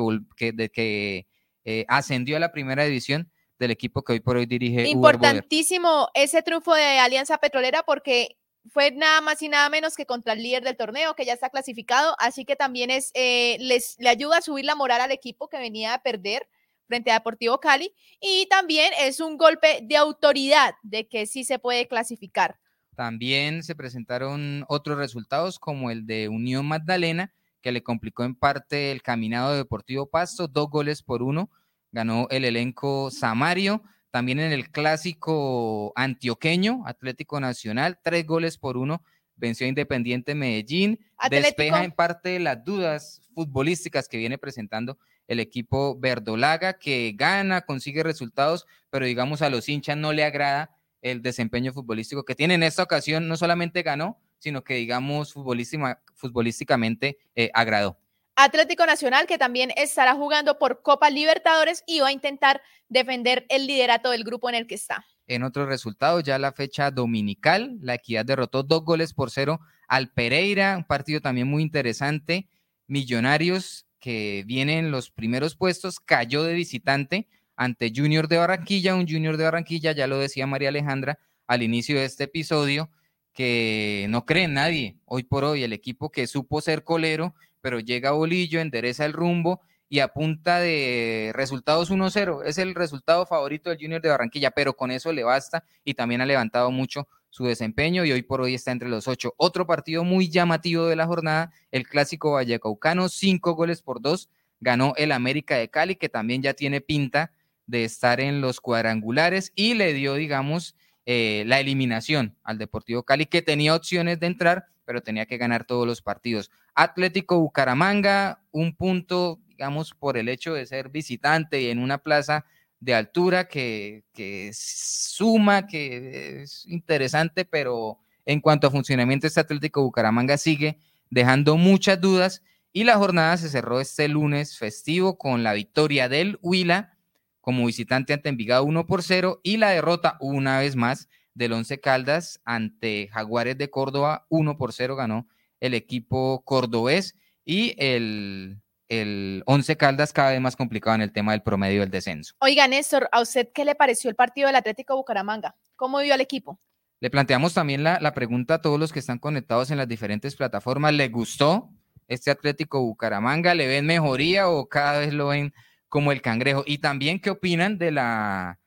que 0.73 1.27
eh, 1.65 1.85
ascendió 1.87 2.35
a 2.35 2.39
la 2.39 2.51
primera 2.51 2.83
división 2.83 3.31
del 3.59 3.69
equipo 3.69 4.01
que 4.01 4.13
hoy 4.13 4.19
por 4.19 4.37
hoy 4.37 4.47
dirige. 4.47 4.89
Importantísimo 4.89 6.09
ese 6.15 6.41
triunfo 6.41 6.73
de 6.73 6.97
Alianza 6.97 7.37
Petrolera 7.37 7.83
porque 7.83 8.38
fue 8.71 8.91
nada 8.91 9.21
más 9.21 9.41
y 9.41 9.49
nada 9.49 9.69
menos 9.69 9.95
que 9.95 10.05
contra 10.05 10.33
el 10.33 10.43
líder 10.43 10.63
del 10.63 10.77
torneo, 10.77 11.15
que 11.15 11.25
ya 11.25 11.33
está 11.33 11.49
clasificado, 11.49 12.15
así 12.19 12.45
que 12.45 12.55
también 12.55 12.89
eh, 12.91 13.57
les, 13.59 13.95
le 13.99 14.09
ayuda 14.09 14.37
a 14.37 14.41
subir 14.41 14.65
la 14.65 14.75
moral 14.75 15.01
al 15.01 15.11
equipo 15.11 15.47
que 15.47 15.57
venía 15.57 15.93
a 15.93 16.03
perder 16.03 16.47
frente 16.87 17.11
a 17.11 17.15
Deportivo 17.15 17.59
Cali 17.59 17.93
y 18.19 18.47
también 18.49 18.91
es 18.99 19.19
un 19.19 19.37
golpe 19.37 19.79
de 19.83 19.95
autoridad 19.95 20.73
de 20.81 21.07
que 21.07 21.25
sí 21.25 21.43
se 21.43 21.59
puede 21.59 21.87
clasificar. 21.87 22.59
También 22.95 23.63
se 23.63 23.75
presentaron 23.75 24.65
otros 24.67 24.97
resultados 24.97 25.57
como 25.59 25.91
el 25.91 26.05
de 26.05 26.27
Unión 26.27 26.65
Magdalena, 26.65 27.31
que 27.61 27.71
le 27.71 27.83
complicó 27.83 28.23
en 28.23 28.35
parte 28.35 28.91
el 28.91 29.01
caminado 29.01 29.51
de 29.51 29.57
Deportivo 29.57 30.07
Pasto, 30.07 30.47
dos 30.47 30.69
goles 30.69 31.01
por 31.03 31.23
uno, 31.23 31.49
ganó 31.91 32.27
el 32.29 32.43
elenco 32.43 33.09
Samario. 33.11 33.83
También 34.11 34.39
en 34.39 34.51
el 34.51 34.71
clásico 34.71 35.93
antioqueño, 35.95 36.83
Atlético 36.85 37.39
Nacional, 37.39 37.99
tres 38.03 38.25
goles 38.25 38.57
por 38.57 38.77
uno, 38.77 39.03
venció 39.35 39.65
a 39.65 39.69
Independiente 39.69 40.35
Medellín, 40.35 40.99
despeja 41.29 41.83
en 41.83 41.91
parte 41.91 42.39
las 42.39 42.63
dudas 42.63 43.21
futbolísticas 43.33 44.07
que 44.07 44.17
viene 44.17 44.37
presentando 44.37 44.97
el 45.27 45.39
equipo 45.39 45.97
verdolaga, 45.99 46.73
que 46.73 47.13
gana, 47.15 47.61
consigue 47.61 48.01
resultados, 48.01 48.65
pero 48.89 49.05
digamos 49.05 49.41
a 49.43 49.49
los 49.49 49.69
hinchas 49.69 49.95
no 49.95 50.11
le 50.11 50.23
agrada 50.23 50.75
el 51.01 51.21
desempeño 51.21 51.71
futbolístico 51.71 52.25
que 52.25 52.35
tiene 52.35 52.55
en 52.55 52.63
esta 52.63 52.83
ocasión, 52.83 53.27
no 53.27 53.37
solamente 53.37 53.83
ganó, 53.83 54.19
sino 54.39 54.63
que 54.63 54.73
digamos 54.75 55.33
futbolísticamente 55.33 57.17
eh, 57.35 57.51
agradó. 57.53 57.99
Atlético 58.41 58.85
Nacional, 58.85 59.27
que 59.27 59.37
también 59.37 59.71
estará 59.75 60.15
jugando 60.15 60.57
por 60.57 60.81
Copa 60.81 61.09
Libertadores 61.09 61.83
y 61.85 61.99
va 61.99 62.07
a 62.07 62.13
intentar 62.13 62.61
defender 62.87 63.45
el 63.49 63.67
liderato 63.67 64.11
del 64.11 64.23
grupo 64.23 64.47
en 64.47 64.55
el 64.55 64.65
que 64.65 64.75
está. 64.75 65.05
En 65.27 65.43
otros 65.43 65.67
resultados, 65.67 66.23
ya 66.23 66.39
la 66.39 66.53
fecha 66.53 66.89
dominical, 66.89 67.77
la 67.81 67.95
Equidad 67.95 68.25
derrotó 68.25 68.63
dos 68.63 68.85
goles 68.85 69.13
por 69.13 69.29
cero 69.29 69.59
al 69.89 70.13
Pereira, 70.13 70.77
un 70.77 70.85
partido 70.85 71.19
también 71.19 71.49
muy 71.49 71.61
interesante. 71.61 72.47
Millonarios, 72.87 73.85
que 73.99 74.43
viene 74.47 74.79
en 74.79 74.89
los 74.89 75.11
primeros 75.11 75.57
puestos, 75.57 75.99
cayó 75.99 76.43
de 76.43 76.53
visitante 76.53 77.27
ante 77.57 77.91
Junior 77.93 78.29
de 78.29 78.37
Barranquilla, 78.37 78.95
un 78.95 79.05
Junior 79.05 79.35
de 79.35 79.43
Barranquilla, 79.43 79.91
ya 79.91 80.07
lo 80.07 80.17
decía 80.17 80.47
María 80.47 80.69
Alejandra 80.69 81.19
al 81.45 81.61
inicio 81.61 81.99
de 81.99 82.05
este 82.05 82.23
episodio, 82.23 82.89
que 83.33 84.07
no 84.09 84.25
cree 84.25 84.47
nadie. 84.47 84.97
Hoy 85.03 85.23
por 85.23 85.43
hoy, 85.43 85.63
el 85.63 85.73
equipo 85.73 86.09
que 86.09 86.25
supo 86.25 86.61
ser 86.61 86.85
colero 86.85 87.35
pero 87.61 87.79
llega 87.79 88.11
Bolillo, 88.11 88.59
endereza 88.59 89.05
el 89.05 89.13
rumbo 89.13 89.61
y 89.89 89.99
a 89.99 90.09
punta 90.09 90.59
de 90.59 91.31
resultados 91.33 91.91
1-0. 91.91 92.43
Es 92.45 92.57
el 92.59 92.75
resultado 92.75 93.25
favorito 93.25 93.69
del 93.69 93.79
Junior 93.79 94.01
de 94.01 94.09
Barranquilla, 94.09 94.51
pero 94.51 94.75
con 94.75 94.91
eso 94.91 95.11
le 95.11 95.23
basta 95.23 95.63
y 95.83 95.95
también 95.95 96.21
ha 96.21 96.25
levantado 96.25 96.71
mucho 96.71 97.07
su 97.31 97.45
desempeño 97.45 98.05
y 98.05 98.11
hoy 98.11 98.21
por 98.21 98.41
hoy 98.41 98.53
está 98.55 98.71
entre 98.71 98.89
los 98.89 99.07
ocho. 99.07 99.33
Otro 99.37 99.65
partido 99.65 100.03
muy 100.03 100.29
llamativo 100.29 100.85
de 100.85 100.95
la 100.95 101.07
jornada, 101.07 101.51
el 101.71 101.87
clásico 101.87 102.33
Vallecaucano, 102.33 103.09
cinco 103.09 103.53
goles 103.53 103.81
por 103.81 104.01
dos, 104.01 104.29
ganó 104.59 104.93
el 104.97 105.11
América 105.11 105.55
de 105.55 105.69
Cali, 105.69 105.95
que 105.95 106.09
también 106.09 106.41
ya 106.41 106.53
tiene 106.53 106.81
pinta 106.81 107.31
de 107.65 107.83
estar 107.83 108.19
en 108.19 108.41
los 108.41 108.59
cuadrangulares 108.61 109.51
y 109.55 109.75
le 109.75 109.93
dio, 109.93 110.15
digamos, 110.15 110.75
eh, 111.05 111.43
la 111.45 111.59
eliminación 111.59 112.35
al 112.43 112.57
Deportivo 112.57 113.03
Cali, 113.03 113.25
que 113.25 113.41
tenía 113.41 113.75
opciones 113.75 114.19
de 114.19 114.27
entrar, 114.27 114.65
pero 114.85 115.01
tenía 115.01 115.25
que 115.27 115.37
ganar 115.37 115.65
todos 115.65 115.85
los 115.85 116.01
partidos. 116.01 116.49
Atlético 116.79 117.37
Bucaramanga, 117.37 118.41
un 118.51 118.73
punto, 118.73 119.41
digamos, 119.49 119.93
por 119.93 120.15
el 120.15 120.29
hecho 120.29 120.53
de 120.53 120.65
ser 120.65 120.87
visitante 120.87 121.61
y 121.61 121.69
en 121.69 121.79
una 121.79 121.97
plaza 121.97 122.45
de 122.79 122.95
altura 122.95 123.49
que, 123.49 124.05
que 124.13 124.51
suma, 124.53 125.67
que 125.67 126.43
es 126.43 126.65
interesante, 126.67 127.43
pero 127.43 127.99
en 128.25 128.39
cuanto 128.39 128.67
a 128.67 128.71
funcionamiento, 128.71 129.27
este 129.27 129.41
Atlético 129.41 129.81
Bucaramanga 129.81 130.37
sigue 130.37 130.79
dejando 131.09 131.57
muchas 131.57 131.99
dudas 131.99 132.43
y 132.71 132.85
la 132.85 132.95
jornada 132.95 133.35
se 133.35 133.49
cerró 133.49 133.81
este 133.81 134.07
lunes 134.07 134.57
festivo 134.57 135.17
con 135.17 135.43
la 135.43 135.51
victoria 135.51 136.07
del 136.07 136.39
Huila 136.41 136.97
como 137.41 137.65
visitante 137.65 138.13
ante 138.13 138.29
Envigado 138.29 138.63
1 138.63 138.85
por 138.85 139.03
0 139.03 139.41
y 139.43 139.57
la 139.57 139.71
derrota 139.71 140.15
una 140.21 140.59
vez 140.59 140.77
más 140.77 141.09
del 141.33 141.51
Once 141.51 141.77
Caldas 141.81 142.39
ante 142.45 143.09
Jaguares 143.11 143.57
de 143.57 143.69
Córdoba 143.69 144.25
1 144.29 144.57
por 144.57 144.71
0 144.71 144.95
ganó 144.95 145.27
el 145.59 145.73
equipo 145.73 146.43
cordobés 146.43 147.15
y 147.45 147.75
el, 147.77 148.61
el 148.89 149.43
Once 149.45 149.75
Caldas 149.77 150.13
cada 150.13 150.31
vez 150.31 150.41
más 150.41 150.55
complicado 150.55 150.95
en 150.95 151.01
el 151.01 151.11
tema 151.11 151.31
del 151.31 151.41
promedio 151.41 151.81
del 151.81 151.91
descenso. 151.91 152.35
Oiga, 152.39 152.67
Néstor, 152.67 153.09
¿a 153.11 153.21
usted 153.21 153.49
qué 153.53 153.65
le 153.65 153.75
pareció 153.75 154.09
el 154.09 154.15
partido 154.15 154.47
del 154.47 154.55
Atlético 154.55 154.95
Bucaramanga? 154.95 155.55
¿Cómo 155.75 155.99
vio 155.99 156.13
al 156.13 156.21
equipo? 156.21 156.59
Le 156.99 157.09
planteamos 157.09 157.53
también 157.53 157.83
la, 157.83 157.99
la 158.01 158.13
pregunta 158.13 158.55
a 158.55 158.61
todos 158.61 158.79
los 158.79 158.91
que 158.91 158.99
están 158.99 159.19
conectados 159.19 159.71
en 159.71 159.77
las 159.77 159.87
diferentes 159.87 160.35
plataformas. 160.35 160.93
¿Le 160.93 161.07
gustó 161.07 161.69
este 162.07 162.29
Atlético 162.29 162.81
Bucaramanga? 162.81 163.55
¿Le 163.55 163.67
ven 163.67 163.85
mejoría 163.85 164.49
o 164.49 164.67
cada 164.67 164.99
vez 164.99 165.13
lo 165.13 165.27
ven 165.27 165.53
como 165.87 166.11
el 166.11 166.21
cangrejo? 166.21 166.63
Y 166.65 166.79
también, 166.79 167.19
¿qué 167.19 167.29
opinan 167.29 167.77
de 167.77 167.91
la 167.91 168.59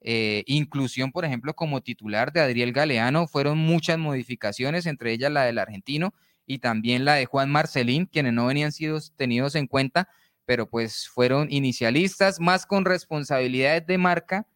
eh, 0.00 0.42
inclusión, 0.46 1.12
por 1.12 1.24
ejemplo, 1.24 1.54
como 1.54 1.80
titular 1.80 2.32
de 2.32 2.40
Adriel 2.40 2.72
Galeano? 2.72 3.28
Fueron 3.28 3.58
muchas 3.58 3.98
modificaciones, 3.98 4.86
entre 4.86 5.12
ellas 5.12 5.30
la 5.30 5.44
del 5.44 5.58
argentino 5.58 6.12
y 6.46 6.58
también 6.58 7.04
la 7.04 7.14
de 7.14 7.26
Juan 7.26 7.50
Marcelín, 7.50 8.06
quienes 8.06 8.32
no 8.32 8.46
venían 8.46 8.72
sido 8.72 8.98
tenidos 9.16 9.54
en 9.54 9.66
cuenta, 9.66 10.08
pero 10.44 10.68
pues 10.68 11.08
fueron 11.08 11.48
inicialistas, 11.50 12.40
más 12.40 12.66
con 12.66 12.84
responsabilidades 12.84 13.86
de 13.86 13.98
marca 13.98 14.46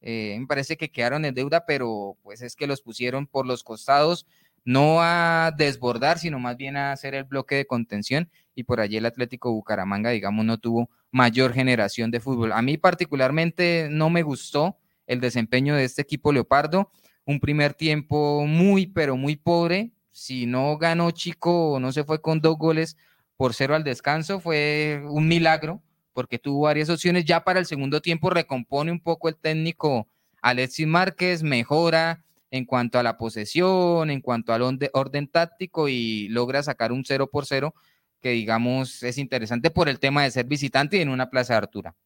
eh, 0.00 0.36
me 0.38 0.46
parece 0.46 0.76
que 0.76 0.90
quedaron 0.90 1.24
en 1.24 1.34
deuda, 1.34 1.66
pero 1.66 2.16
pues 2.22 2.40
es 2.42 2.56
que 2.56 2.66
los 2.66 2.80
pusieron 2.80 3.26
por 3.26 3.46
los 3.46 3.62
costados, 3.62 4.26
no 4.64 4.98
a 5.00 5.52
desbordar, 5.56 6.18
sino 6.18 6.38
más 6.38 6.56
bien 6.56 6.76
a 6.76 6.92
hacer 6.92 7.14
el 7.14 7.24
bloque 7.24 7.54
de 7.54 7.66
contención 7.66 8.30
y 8.54 8.64
por 8.64 8.80
allí 8.80 8.96
el 8.96 9.06
Atlético 9.06 9.52
Bucaramanga, 9.52 10.10
digamos, 10.10 10.44
no 10.44 10.58
tuvo 10.58 10.90
mayor 11.10 11.52
generación 11.52 12.10
de 12.10 12.20
fútbol. 12.20 12.52
A 12.52 12.62
mí 12.62 12.76
particularmente 12.76 13.88
no 13.90 14.10
me 14.10 14.22
gustó 14.22 14.78
el 15.06 15.20
desempeño 15.20 15.74
de 15.74 15.84
este 15.84 16.02
equipo 16.02 16.32
Leopardo, 16.32 16.90
un 17.24 17.40
primer 17.40 17.74
tiempo 17.74 18.46
muy, 18.46 18.86
pero 18.86 19.16
muy 19.16 19.36
pobre. 19.36 19.92
Si 20.20 20.44
no 20.44 20.76
ganó 20.76 21.12
Chico, 21.12 21.78
no 21.80 21.92
se 21.92 22.04
fue 22.04 22.20
con 22.20 22.42
dos 22.42 22.58
goles 22.58 22.98
por 23.38 23.54
cero 23.54 23.74
al 23.74 23.84
descanso, 23.84 24.38
fue 24.38 25.00
un 25.08 25.26
milagro 25.26 25.82
porque 26.12 26.38
tuvo 26.38 26.64
varias 26.64 26.90
opciones. 26.90 27.24
Ya 27.24 27.42
para 27.42 27.58
el 27.58 27.64
segundo 27.64 28.02
tiempo 28.02 28.28
recompone 28.28 28.92
un 28.92 29.00
poco 29.00 29.30
el 29.30 29.36
técnico 29.36 30.08
Alexis 30.42 30.86
Márquez, 30.86 31.42
mejora 31.42 32.22
en 32.50 32.66
cuanto 32.66 32.98
a 32.98 33.02
la 33.02 33.16
posesión, 33.16 34.10
en 34.10 34.20
cuanto 34.20 34.52
al 34.52 34.60
orden 34.92 35.26
táctico 35.26 35.88
y 35.88 36.28
logra 36.28 36.62
sacar 36.62 36.92
un 36.92 37.02
0 37.02 37.30
por 37.30 37.46
0 37.46 37.74
que 38.20 38.32
digamos 38.32 39.02
es 39.02 39.16
interesante 39.16 39.70
por 39.70 39.88
el 39.88 39.98
tema 39.98 40.24
de 40.24 40.32
ser 40.32 40.44
visitante 40.44 40.98
y 40.98 41.00
en 41.00 41.08
una 41.08 41.30
plaza 41.30 41.54
de 41.54 41.60
altura. 41.60 41.96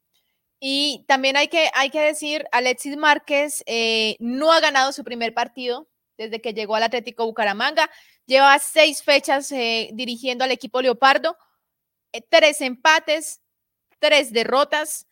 Y 0.61 1.05
también 1.09 1.37
hay 1.37 1.49
que, 1.49 1.69
hay 1.75 1.91
que 1.91 2.01
decir, 2.01 2.45
Alexis 2.53 2.97
Márquez 2.97 3.65
eh, 3.67 4.15
no 4.21 4.53
ha 4.53 4.61
ganado 4.61 4.93
su 4.93 5.03
primer 5.03 5.35
partido 5.35 5.89
desde 6.17 6.41
que 6.41 6.55
llegó 6.55 6.77
al 6.77 6.83
Atlético 6.85 7.27
Bucaramanga. 7.27 7.91
Lleva 8.27 8.59
seis 8.59 9.03
fechas 9.03 9.51
eh, 9.53 9.91
dirigiendo 9.93 10.45
al 10.45 10.51
equipo 10.51 10.81
Leopardo, 10.81 11.37
eh, 12.13 12.23
tres 12.29 12.61
empates, 12.61 13.41
tres 13.99 14.33
derrotas. 14.33 15.07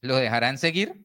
¿Lo 0.00 0.16
dejarán 0.16 0.58
seguir? 0.58 1.04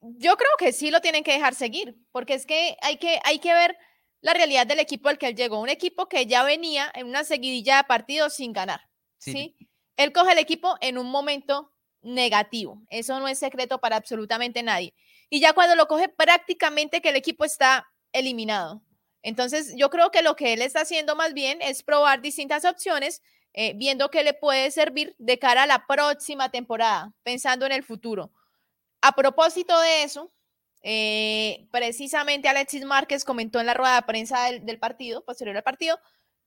Yo 0.00 0.36
creo 0.36 0.50
que 0.58 0.72
sí 0.72 0.90
lo 0.90 1.00
tienen 1.00 1.22
que 1.22 1.32
dejar 1.32 1.54
seguir, 1.54 1.96
porque 2.10 2.34
es 2.34 2.46
que 2.46 2.76
hay 2.80 2.96
que, 2.96 3.20
hay 3.22 3.38
que 3.38 3.52
ver 3.52 3.76
la 4.22 4.32
realidad 4.32 4.66
del 4.66 4.80
equipo 4.80 5.08
al 5.08 5.18
que 5.18 5.28
él 5.28 5.34
llegó, 5.34 5.60
un 5.60 5.68
equipo 5.68 6.08
que 6.08 6.26
ya 6.26 6.42
venía 6.42 6.90
en 6.94 7.06
una 7.06 7.24
seguidilla 7.24 7.78
de 7.78 7.84
partidos 7.84 8.34
sin 8.34 8.52
ganar, 8.52 8.88
¿sí? 9.18 9.56
Él 9.96 10.12
coge 10.12 10.32
el 10.32 10.38
equipo 10.38 10.76
en 10.80 10.98
un 10.98 11.10
momento 11.10 11.72
negativo, 12.02 12.82
eso 12.88 13.18
no 13.20 13.28
es 13.28 13.38
secreto 13.38 13.78
para 13.78 13.96
absolutamente 13.96 14.62
nadie. 14.62 14.94
Y 15.28 15.40
ya 15.40 15.52
cuando 15.52 15.76
lo 15.76 15.86
coge 15.86 16.08
prácticamente 16.08 17.00
que 17.00 17.10
el 17.10 17.16
equipo 17.16 17.44
está 17.44 17.86
eliminado. 18.12 18.82
Entonces, 19.22 19.74
yo 19.76 19.90
creo 19.90 20.10
que 20.10 20.22
lo 20.22 20.36
que 20.36 20.54
él 20.54 20.62
está 20.62 20.80
haciendo 20.82 21.14
más 21.16 21.34
bien 21.34 21.58
es 21.60 21.82
probar 21.82 22.22
distintas 22.22 22.64
opciones 22.64 23.22
eh, 23.52 23.74
viendo 23.74 24.10
qué 24.10 24.22
le 24.22 24.32
puede 24.32 24.70
servir 24.70 25.14
de 25.18 25.38
cara 25.38 25.64
a 25.64 25.66
la 25.66 25.86
próxima 25.86 26.50
temporada, 26.50 27.12
pensando 27.22 27.66
en 27.66 27.72
el 27.72 27.82
futuro. 27.82 28.32
A 29.02 29.12
propósito 29.12 29.78
de 29.80 30.04
eso, 30.04 30.32
eh, 30.82 31.66
precisamente 31.70 32.48
Alexis 32.48 32.84
Márquez 32.84 33.24
comentó 33.24 33.60
en 33.60 33.66
la 33.66 33.74
rueda 33.74 33.96
de 33.96 34.02
prensa 34.02 34.50
del, 34.50 34.78
partido, 34.78 35.24
posterior 35.24 35.56
al 35.56 35.62
partido, 35.62 35.98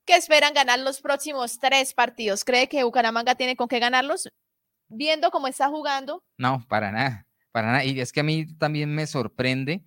que 0.04 0.16
esperan 0.16 0.54
ganar 0.54 0.78
los 0.78 1.00
próximos 1.00 1.58
tres 1.58 1.94
partidos. 1.94 2.44
¿Cree 2.44 2.68
que 2.68 2.84
Bucaramanga 2.84 3.34
tiene 3.34 3.54
con 3.54 3.68
qué 3.68 3.78
ganarlos? 3.78 4.28
Viendo 4.88 5.30
cómo 5.30 5.46
está 5.46 5.68
jugando. 5.68 6.24
No, 6.38 6.64
para 6.68 6.90
nada, 6.90 7.26
para 7.52 7.68
nada. 7.68 7.84
Y 7.84 8.00
es 8.00 8.12
que 8.12 8.20
a 8.20 8.24
mí 8.24 8.46
también 8.56 8.94
me 8.94 9.06
sorprende 9.06 9.84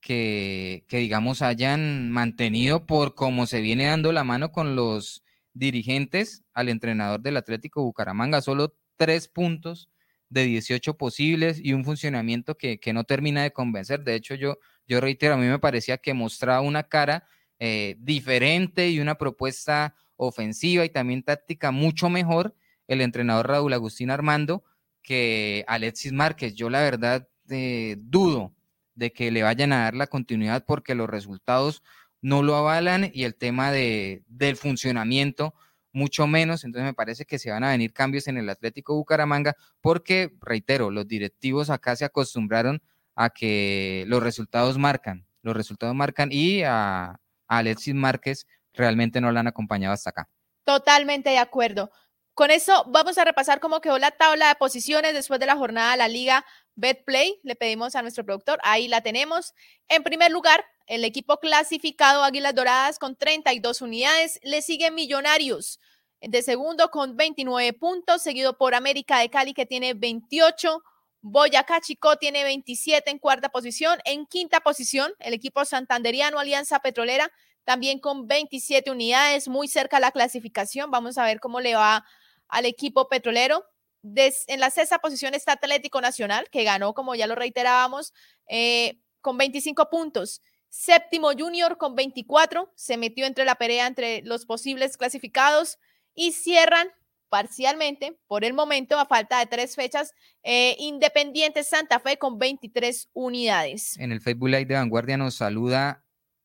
que, 0.00 0.84
que 0.88 0.98
digamos, 0.98 1.42
hayan 1.42 2.10
mantenido 2.10 2.86
por 2.86 3.14
cómo 3.14 3.46
se 3.46 3.60
viene 3.60 3.86
dando 3.86 4.12
la 4.12 4.24
mano 4.24 4.52
con 4.52 4.76
los 4.76 5.22
dirigentes 5.52 6.44
al 6.54 6.68
entrenador 6.68 7.20
del 7.20 7.36
Atlético 7.36 7.82
Bucaramanga, 7.82 8.40
solo 8.40 8.76
tres 8.96 9.28
puntos 9.28 9.90
de 10.28 10.44
18 10.44 10.96
posibles 10.96 11.60
y 11.62 11.72
un 11.72 11.84
funcionamiento 11.84 12.56
que, 12.56 12.78
no 12.94 13.04
termina 13.04 13.42
de 13.42 13.52
convencer. 13.52 14.04
De 14.04 14.14
hecho, 14.14 14.34
yo, 14.34 14.58
yo 14.86 15.00
reitero, 15.00 15.34
a 15.34 15.36
mí 15.36 15.46
me 15.46 15.58
parecía 15.58 15.98
que 15.98 16.14
mostraba 16.14 16.60
una 16.60 16.84
cara 16.84 17.26
eh, 17.58 17.96
diferente 17.98 18.88
y 18.88 19.00
una 19.00 19.16
propuesta 19.16 19.94
ofensiva 20.16 20.84
y 20.84 20.88
también 20.90 21.22
táctica 21.22 21.72
mucho 21.72 22.08
mejor 22.08 22.54
el 22.86 23.00
entrenador 23.00 23.48
Raúl 23.48 23.72
Agustín 23.72 24.10
Armando 24.10 24.64
que 25.02 25.64
Alexis 25.66 26.12
Márquez. 26.12 26.54
Yo 26.54 26.70
la 26.70 26.80
verdad 26.80 27.28
eh, 27.48 27.96
dudo 27.98 28.54
de 28.94 29.12
que 29.12 29.30
le 29.30 29.42
vayan 29.42 29.72
a 29.72 29.84
dar 29.84 29.94
la 29.94 30.06
continuidad 30.06 30.64
porque 30.66 30.94
los 30.94 31.08
resultados 31.08 31.82
no 32.22 32.42
lo 32.42 32.56
avalan 32.56 33.10
y 33.12 33.24
el 33.24 33.34
tema 33.34 33.72
de, 33.72 34.22
del 34.26 34.56
funcionamiento 34.56 35.54
mucho 35.92 36.26
menos, 36.26 36.64
entonces 36.64 36.84
me 36.84 36.94
parece 36.94 37.24
que 37.24 37.38
se 37.38 37.50
van 37.50 37.64
a 37.64 37.70
venir 37.70 37.92
cambios 37.92 38.28
en 38.28 38.38
el 38.38 38.48
Atlético 38.48 38.94
Bucaramanga 38.94 39.56
porque, 39.80 40.30
reitero, 40.40 40.90
los 40.90 41.08
directivos 41.08 41.70
acá 41.70 41.96
se 41.96 42.04
acostumbraron 42.04 42.80
a 43.16 43.30
que 43.30 44.04
los 44.06 44.22
resultados 44.22 44.78
marcan, 44.78 45.26
los 45.42 45.56
resultados 45.56 45.94
marcan 45.94 46.30
y 46.30 46.62
a, 46.62 47.10
a 47.10 47.18
Alexis 47.48 47.94
Márquez 47.94 48.46
realmente 48.72 49.20
no 49.20 49.32
la 49.32 49.40
han 49.40 49.48
acompañado 49.48 49.92
hasta 49.92 50.10
acá. 50.10 50.28
Totalmente 50.64 51.30
de 51.30 51.38
acuerdo. 51.38 51.90
Con 52.34 52.50
eso 52.50 52.84
vamos 52.88 53.18
a 53.18 53.24
repasar 53.24 53.60
cómo 53.60 53.80
quedó 53.80 53.98
la 53.98 54.12
tabla 54.12 54.48
de 54.48 54.54
posiciones 54.54 55.12
después 55.12 55.40
de 55.40 55.46
la 55.46 55.56
jornada 55.56 55.92
de 55.92 55.98
la 55.98 56.08
Liga 56.08 56.44
Betplay. 56.80 57.38
Le 57.42 57.54
pedimos 57.56 57.94
a 57.94 58.02
nuestro 58.02 58.24
productor, 58.24 58.58
ahí 58.62 58.88
la 58.88 59.02
tenemos. 59.02 59.54
En 59.88 60.02
primer 60.02 60.30
lugar, 60.30 60.64
el 60.86 61.04
equipo 61.04 61.38
clasificado 61.38 62.24
Águilas 62.24 62.54
Doradas 62.54 62.98
con 62.98 63.16
32 63.16 63.82
unidades. 63.82 64.40
Le 64.42 64.62
sigue 64.62 64.90
Millonarios 64.90 65.78
de 66.20 66.42
segundo 66.42 66.90
con 66.90 67.16
29 67.16 67.72
puntos, 67.74 68.22
seguido 68.22 68.58
por 68.58 68.74
América 68.74 69.20
de 69.20 69.30
Cali 69.30 69.54
que 69.54 69.66
tiene 69.66 69.94
28. 69.94 70.82
Boyacá 71.22 71.80
Chico 71.80 72.16
tiene 72.16 72.44
27 72.44 73.10
en 73.10 73.18
cuarta 73.18 73.50
posición. 73.50 74.00
En 74.04 74.26
quinta 74.26 74.60
posición, 74.60 75.12
el 75.18 75.34
equipo 75.34 75.64
santanderiano 75.64 76.38
Alianza 76.38 76.80
Petrolera 76.80 77.30
también 77.64 77.98
con 77.98 78.26
27 78.26 78.90
unidades, 78.90 79.48
muy 79.48 79.68
cerca 79.68 80.00
la 80.00 80.10
clasificación. 80.10 80.90
Vamos 80.90 81.18
a 81.18 81.24
ver 81.24 81.40
cómo 81.40 81.60
le 81.60 81.74
va 81.74 82.04
al 82.48 82.66
equipo 82.66 83.08
petrolero. 83.08 83.64
En 84.02 84.60
la 84.60 84.70
sexta 84.70 84.98
posición 84.98 85.34
está 85.34 85.52
Atlético 85.52 86.00
Nacional, 86.00 86.48
que 86.50 86.64
ganó, 86.64 86.94
como 86.94 87.14
ya 87.14 87.26
lo 87.26 87.34
reiterábamos, 87.34 88.12
eh, 88.48 89.00
con 89.20 89.36
25 89.38 89.90
puntos. 89.90 90.42
Séptimo 90.68 91.32
Junior 91.36 91.76
con 91.78 91.94
24, 91.94 92.72
se 92.76 92.96
metió 92.96 93.26
entre 93.26 93.44
la 93.44 93.56
pelea 93.56 93.86
entre 93.86 94.22
los 94.22 94.46
posibles 94.46 94.96
clasificados 94.96 95.78
y 96.14 96.32
cierran 96.32 96.88
parcialmente, 97.28 98.18
por 98.26 98.44
el 98.44 98.52
momento, 98.54 98.98
a 98.98 99.06
falta 99.06 99.38
de 99.38 99.46
tres 99.46 99.76
fechas, 99.76 100.12
eh, 100.42 100.76
Independiente 100.78 101.64
Santa 101.64 102.00
Fe 102.00 102.18
con 102.18 102.38
23 102.38 103.08
unidades. 103.12 103.96
En 103.98 104.12
el 104.12 104.20
Facebook 104.20 104.48
Live 104.48 104.66
de 104.66 104.74
Vanguardia 104.74 105.16
nos 105.16 105.36
saluda 105.36 106.04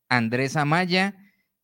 Andrés 0.10 0.56
Amaya. 0.56 1.16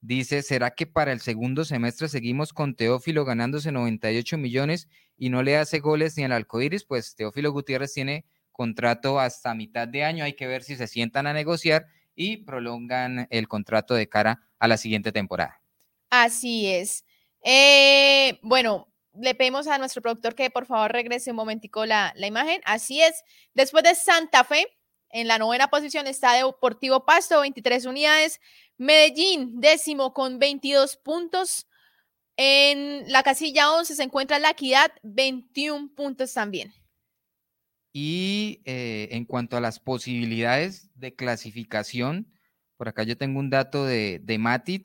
Dice, 0.02 0.42
¿será 0.42 0.72
que 0.72 0.88
para 0.88 1.12
el 1.12 1.22
segundo 1.22 1.64
semestre 1.64 2.10
seguimos 2.10 2.54
con 2.54 2.76
Teófilo 2.76 3.24
ganándose 3.24 3.72
98 3.72 4.40
millones 4.40 4.88
y 5.22 5.30
no 5.30 5.44
le 5.44 5.56
hace 5.56 5.78
goles 5.78 6.18
ni 6.18 6.24
al 6.24 6.32
Alcoiris? 6.32 6.84
Pues 6.84 7.16
Teófilo 7.16 7.52
Gutiérrez 7.52 7.94
tiene 7.94 8.26
contrato 8.52 9.20
hasta 9.20 9.54
mitad 9.54 9.88
de 9.88 10.04
año. 10.04 10.24
Hay 10.24 10.34
que 10.34 10.48
ver 10.48 10.64
si 10.64 10.76
se 10.76 10.88
sientan 10.88 11.28
a 11.28 11.34
negociar 11.34 11.86
y 12.16 12.38
prolongan 12.38 13.28
el 13.30 13.48
contrato 13.48 13.94
de 13.94 14.10
cara 14.10 14.42
a 14.58 14.68
la 14.68 14.78
siguiente 14.78 15.12
temporada. 15.12 15.62
Así 16.10 16.66
es. 16.66 17.06
Eh, 17.44 18.40
bueno, 18.42 18.92
le 19.14 19.36
pedimos 19.36 19.68
a 19.68 19.78
nuestro 19.78 20.02
productor 20.02 20.34
que 20.34 20.50
por 20.50 20.66
favor 20.66 20.92
regrese 20.92 21.30
un 21.30 21.38
momentico 21.38 21.86
la, 21.86 22.14
la 22.16 22.26
imagen. 22.26 22.60
Así 22.66 23.00
es. 23.00 23.24
Después 23.54 23.84
de 23.84 23.94
Santa 23.94 24.44
Fe, 24.44 24.66
en 25.12 25.28
la 25.28 25.38
novena 25.38 25.68
posición 25.68 26.08
está 26.08 26.34
Deportivo 26.34 27.06
Pasto, 27.06 27.42
23 27.42 27.86
unidades. 27.86 28.42
Medellín, 28.76 29.62
décimo 29.62 30.16
con 30.16 30.40
22 30.40 30.98
puntos. 30.98 31.68
En 32.44 33.04
la 33.12 33.22
casilla 33.22 33.72
11 33.72 33.94
se 33.94 34.02
encuentra 34.02 34.40
La 34.40 34.50
Equidad, 34.50 34.92
21 35.04 35.92
puntos 35.94 36.34
también. 36.34 36.74
Y 37.94 38.64
eh, 38.66 39.10
en 39.12 39.26
cuanto 39.26 39.58
a 39.58 39.62
las 39.62 39.80
posibilidades 39.80 40.90
de 40.96 41.14
clasificación, 41.14 42.34
por 42.78 42.88
acá 42.88 43.04
yo 43.04 43.16
tengo 43.16 43.40
un 43.40 43.52
dato 43.52 43.86
de, 43.86 44.18
de 44.24 44.84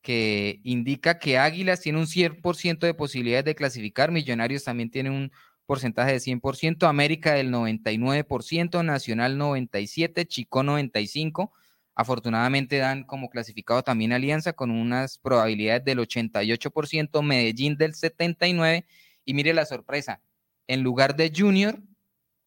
que 0.00 0.60
indica 0.64 1.20
que 1.20 1.38
Águilas 1.38 1.82
tiene 1.82 2.00
un 2.00 2.06
100% 2.06 2.80
de 2.80 2.94
posibilidades 2.94 3.44
de 3.44 3.54
clasificar, 3.54 4.10
Millonarios 4.10 4.64
también 4.64 4.90
tiene 4.90 5.10
un 5.10 5.30
porcentaje 5.66 6.14
de 6.14 6.18
100%, 6.18 6.88
América 6.88 7.34
del 7.34 7.52
99%, 7.52 8.84
Nacional 8.84 9.38
97%, 9.38 10.26
Chico 10.26 10.64
95%. 10.64 11.52
Afortunadamente 11.94 12.78
dan 12.78 13.04
como 13.04 13.28
clasificado 13.28 13.82
también 13.82 14.12
Alianza 14.12 14.54
con 14.54 14.70
unas 14.70 15.18
probabilidades 15.18 15.84
del 15.84 15.98
88%, 15.98 17.22
Medellín 17.22 17.76
del 17.76 17.92
79%. 17.92 18.84
Y 19.24 19.34
mire 19.34 19.54
la 19.54 19.66
sorpresa, 19.66 20.20
en 20.66 20.82
lugar 20.82 21.16
de 21.16 21.32
Junior, 21.34 21.80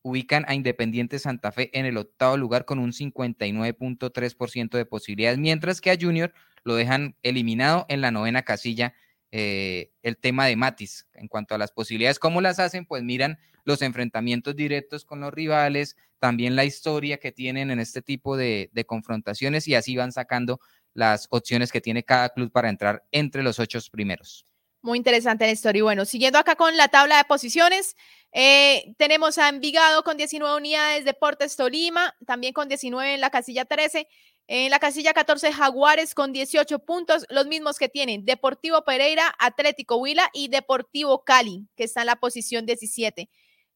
ubican 0.01 0.45
a 0.47 0.55
Independiente 0.55 1.19
Santa 1.19 1.51
Fe 1.51 1.69
en 1.77 1.85
el 1.85 1.97
octavo 1.97 2.37
lugar 2.37 2.65
con 2.65 2.79
un 2.79 2.91
59.3% 2.91 4.77
de 4.77 4.85
posibilidades, 4.85 5.39
mientras 5.39 5.81
que 5.81 5.91
a 5.91 5.97
Junior 5.99 6.33
lo 6.63 6.75
dejan 6.75 7.15
eliminado 7.23 7.85
en 7.89 8.01
la 8.01 8.11
novena 8.11 8.43
casilla 8.43 8.93
eh, 9.37 9.91
el 10.01 10.15
tema 10.15 10.45
de 10.45 10.55
Matis. 10.55 11.07
En 11.13 11.27
cuanto 11.27 11.53
a 11.55 11.57
las 11.57 11.73
posibilidades, 11.73 12.19
¿cómo 12.19 12.39
las 12.39 12.57
hacen? 12.57 12.85
Pues 12.85 13.03
miran 13.03 13.37
los 13.65 13.81
enfrentamientos 13.81 14.55
directos 14.55 15.03
con 15.03 15.19
los 15.19 15.33
rivales, 15.33 15.97
también 16.19 16.55
la 16.55 16.63
historia 16.63 17.17
que 17.17 17.33
tienen 17.33 17.69
en 17.69 17.79
este 17.79 18.01
tipo 18.01 18.37
de, 18.37 18.69
confrontaciones 18.87 19.67
y 19.67 19.75
así 19.75 19.97
van 19.97 20.13
sacando 20.13 20.61
las 20.93 21.27
opciones 21.31 21.73
que 21.73 21.81
tiene 21.81 22.03
cada 22.03 22.29
club 22.29 22.49
para 22.49 22.69
entrar 22.69 23.03
entre 23.11 23.43
los 23.43 23.59
ocho 23.59 23.79
primeros. 23.91 24.45
Muy 24.81 24.99
interesante 24.99 25.45
la 25.45 25.51
historia. 25.51 25.79
Y 25.79 25.81
bueno, 25.81 26.05
siguiendo 26.05 26.39
acá 26.39 26.55
con 26.55 26.77
la 26.77 26.87
tabla 26.87 27.17
de 27.17 27.25
posiciones, 27.25 27.97
eh, 28.31 28.93
tenemos 28.97 29.37
a 29.37 29.49
Envigado 29.49 30.05
con 30.05 30.15
19 30.15 30.55
unidades, 30.55 31.03
Deportes 31.03 31.57
Tolima, 31.57 32.15
también 32.25 32.53
con 32.53 32.69
19 32.69 33.15
en 33.15 33.19
la 33.19 33.31
casilla 33.31 33.65
13, 33.65 34.07
en 34.47 34.69
la 34.69 34.79
casilla 34.79 35.13
14, 35.13 35.51
Jaguares 35.51 36.13
con 36.13 36.31
18 36.31 36.79
puntos, 36.79 37.25
los 37.29 37.47
mismos 37.47 37.79
que 37.79 37.89
tienen 37.89 38.25
Deportivo 38.25 38.83
Pereira, 38.83 39.33
Atlético 39.39 39.97
Huila 39.97 40.29
y 40.33 40.49
Deportivo 40.49 41.23
Cali, 41.23 41.67
que 41.75 41.85
está 41.85 42.01
en 42.01 42.07
la 42.07 42.17
posición 42.17 42.65
17. 42.65 43.29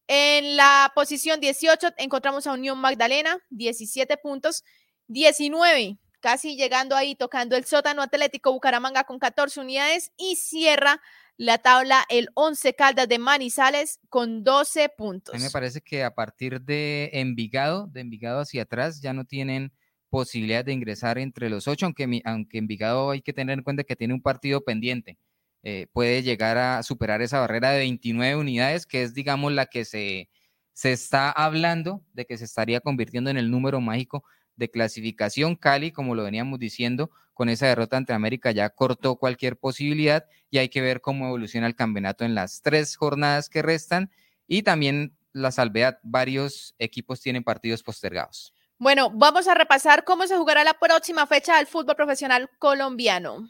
En 0.08 0.58
la 0.58 0.92
posición 0.94 1.40
18 1.40 1.94
encontramos 1.98 2.46
a 2.48 2.54
Unión 2.54 2.80
Magdalena, 2.80 3.38
17 3.50 4.18
puntos, 4.18 4.64
19, 5.08 5.98
casi 6.20 6.56
llegando 6.56 6.96
ahí, 6.96 7.16
tocando 7.16 7.56
el 7.56 7.66
sótano 7.66 8.02
Atlético 8.02 8.52
Bucaramanga 8.52 9.04
con 9.06 9.18
14 9.18 9.60
unidades 9.62 10.12
y 10.18 10.36
cierra 10.36 11.02
la 11.38 11.58
tabla 11.58 12.06
el 12.10 12.30
11 12.34 12.76
Caldas 12.76 13.08
de 13.08 13.18
Manizales 13.18 14.00
con 14.10 14.44
12 14.44 14.90
puntos. 14.90 15.34
A 15.34 15.38
mí 15.38 15.44
me 15.44 15.50
parece 15.50 15.82
que 15.82 16.04
a 16.04 16.14
partir 16.14 16.62
de 16.62 17.10
Envigado, 17.14 17.88
de 17.88 18.02
Envigado 18.02 18.42
hacia 18.42 18.64
atrás, 18.64 19.02
ya 19.02 19.14
no 19.14 19.26
tienen 19.26 19.72
posibilidad 20.10 20.66
de 20.66 20.74
ingresar 20.74 21.18
entre 21.18 21.50
los 21.50 21.68
ocho, 21.68 21.86
aunque, 21.86 22.22
aunque 22.26 22.58
Envigado 22.58 23.12
hay 23.12 23.22
que 23.22 23.34
tener 23.34 23.58
en 23.58 23.64
cuenta 23.64 23.84
que 23.84 23.96
tiene 23.96 24.14
un 24.14 24.22
partido 24.22 24.62
pendiente. 24.64 25.18
Eh, 25.64 25.88
puede 25.94 26.24
llegar 26.24 26.58
a 26.58 26.84
superar 26.84 27.22
esa 27.22 27.40
barrera 27.40 27.72
de 27.72 27.80
29 27.80 28.36
unidades, 28.38 28.86
que 28.86 29.04
es, 29.04 29.14
digamos, 29.14 29.52
la 29.52 29.66
que 29.66 29.86
se, 29.86 30.30
se 30.74 30.92
está 30.92 31.32
hablando 31.32 32.04
de 32.14 32.26
que 32.26 32.38
se 32.38 32.46
estaría 32.46 32.80
convirtiendo 32.80 33.30
en 33.30 33.38
el 33.38 33.52
número 33.52 33.82
mágico 33.82 34.24
de 34.56 34.70
clasificación. 34.70 35.56
Cali, 35.56 35.92
como 35.92 36.16
lo 36.16 36.24
veníamos 36.24 36.60
diciendo, 36.60 37.12
con 37.34 37.50
esa 37.50 37.68
derrota 37.68 37.98
ante 37.98 38.14
América 38.14 38.52
ya 38.52 38.70
cortó 38.70 39.16
cualquier 39.16 39.58
posibilidad 39.58 40.26
y 40.50 40.58
hay 40.58 40.70
que 40.70 40.82
ver 40.82 41.02
cómo 41.02 41.28
evoluciona 41.28 41.68
el 41.68 41.76
campeonato 41.76 42.26
en 42.26 42.36
las 42.36 42.62
tres 42.62 42.96
jornadas 42.98 43.50
que 43.50 43.62
restan 43.62 44.12
y 44.48 44.64
también 44.64 45.16
la 45.32 45.52
salvedad, 45.52 46.00
varios 46.04 46.76
equipos 46.80 47.22
tienen 47.22 47.44
partidos 47.44 47.84
postergados. 47.84 48.54
Bueno, 48.82 49.12
vamos 49.14 49.50
a 49.50 49.56
repasar 49.56 50.06
cómo 50.06 50.26
se 50.26 50.38
jugará 50.38 50.64
la 50.64 50.74
próxima 50.74 51.28
fecha 51.28 51.58
del 51.58 51.68
fútbol 51.68 51.98
profesional 51.98 52.50
colombiano. 52.60 53.50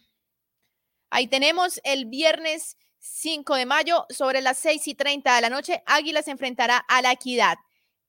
Ahí 1.12 1.28
tenemos 1.28 1.80
el 1.84 2.06
viernes 2.06 2.78
5 2.98 3.54
de 3.54 3.68
mayo 3.68 4.08
sobre 4.10 4.42
las 4.42 4.58
6 4.58 4.88
y 4.88 4.96
30 4.96 5.36
de 5.36 5.42
la 5.42 5.52
noche. 5.52 5.84
Águila 5.86 6.24
se 6.24 6.32
enfrentará 6.32 6.78
a 6.78 7.04
la 7.04 7.12
Equidad. 7.12 7.60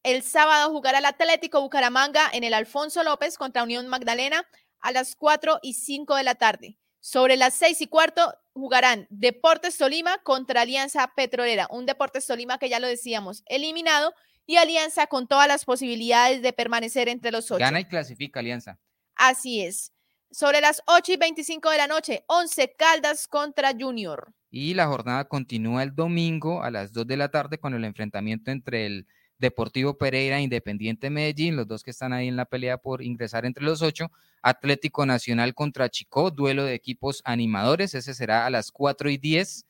El 0.02 0.22
sábado 0.22 0.70
jugará 0.70 1.00
el 1.00 1.04
Atlético 1.04 1.60
Bucaramanga 1.60 2.22
en 2.32 2.42
el 2.42 2.54
Alfonso 2.54 3.04
López 3.04 3.36
contra 3.36 3.64
Unión 3.64 3.86
Magdalena 3.86 4.48
a 4.80 4.90
las 4.90 5.14
4 5.14 5.58
y 5.60 5.74
5 5.74 6.16
de 6.16 6.22
la 6.22 6.36
tarde. 6.36 6.78
Sobre 7.00 7.36
las 7.36 7.52
6 7.52 7.82
y 7.82 7.86
cuarto 7.88 8.32
jugarán 8.54 9.06
Deportes 9.10 9.76
Tolima 9.76 10.16
contra 10.22 10.62
Alianza 10.62 11.12
Petrolera. 11.14 11.66
Un 11.70 11.84
Deportes 11.84 12.26
Tolima 12.26 12.58
que 12.58 12.70
ya 12.70 12.80
lo 12.80 12.86
decíamos, 12.86 13.42
eliminado 13.44 14.14
y 14.50 14.56
Alianza 14.56 15.06
con 15.06 15.28
todas 15.28 15.46
las 15.46 15.64
posibilidades 15.64 16.42
de 16.42 16.52
permanecer 16.52 17.08
entre 17.08 17.30
los 17.30 17.52
ocho. 17.52 17.60
Gana 17.60 17.78
y 17.78 17.84
clasifica 17.84 18.40
Alianza. 18.40 18.80
Así 19.14 19.60
es. 19.60 19.92
Sobre 20.32 20.60
las 20.60 20.82
8 20.86 21.12
y 21.12 21.16
25 21.18 21.70
de 21.70 21.76
la 21.76 21.86
noche, 21.86 22.24
11 22.26 22.74
Caldas 22.76 23.28
contra 23.28 23.72
Junior. 23.78 24.34
Y 24.50 24.74
la 24.74 24.88
jornada 24.88 25.26
continúa 25.26 25.84
el 25.84 25.94
domingo 25.94 26.64
a 26.64 26.72
las 26.72 26.92
2 26.92 27.06
de 27.06 27.16
la 27.16 27.28
tarde 27.28 27.58
con 27.58 27.74
el 27.74 27.84
enfrentamiento 27.84 28.50
entre 28.50 28.86
el 28.86 29.06
Deportivo 29.38 29.96
Pereira 29.96 30.38
e 30.38 30.42
Independiente 30.42 31.10
Medellín, 31.10 31.54
los 31.54 31.68
dos 31.68 31.84
que 31.84 31.92
están 31.92 32.12
ahí 32.12 32.26
en 32.26 32.34
la 32.34 32.44
pelea 32.44 32.76
por 32.76 33.02
ingresar 33.02 33.46
entre 33.46 33.62
los 33.62 33.82
ocho. 33.82 34.10
Atlético 34.42 35.06
Nacional 35.06 35.54
contra 35.54 35.90
Chico, 35.90 36.32
duelo 36.32 36.64
de 36.64 36.74
equipos 36.74 37.22
animadores, 37.24 37.94
ese 37.94 38.14
será 38.14 38.46
a 38.46 38.50
las 38.50 38.72
4 38.72 39.10
y 39.10 39.16
10. 39.16 39.64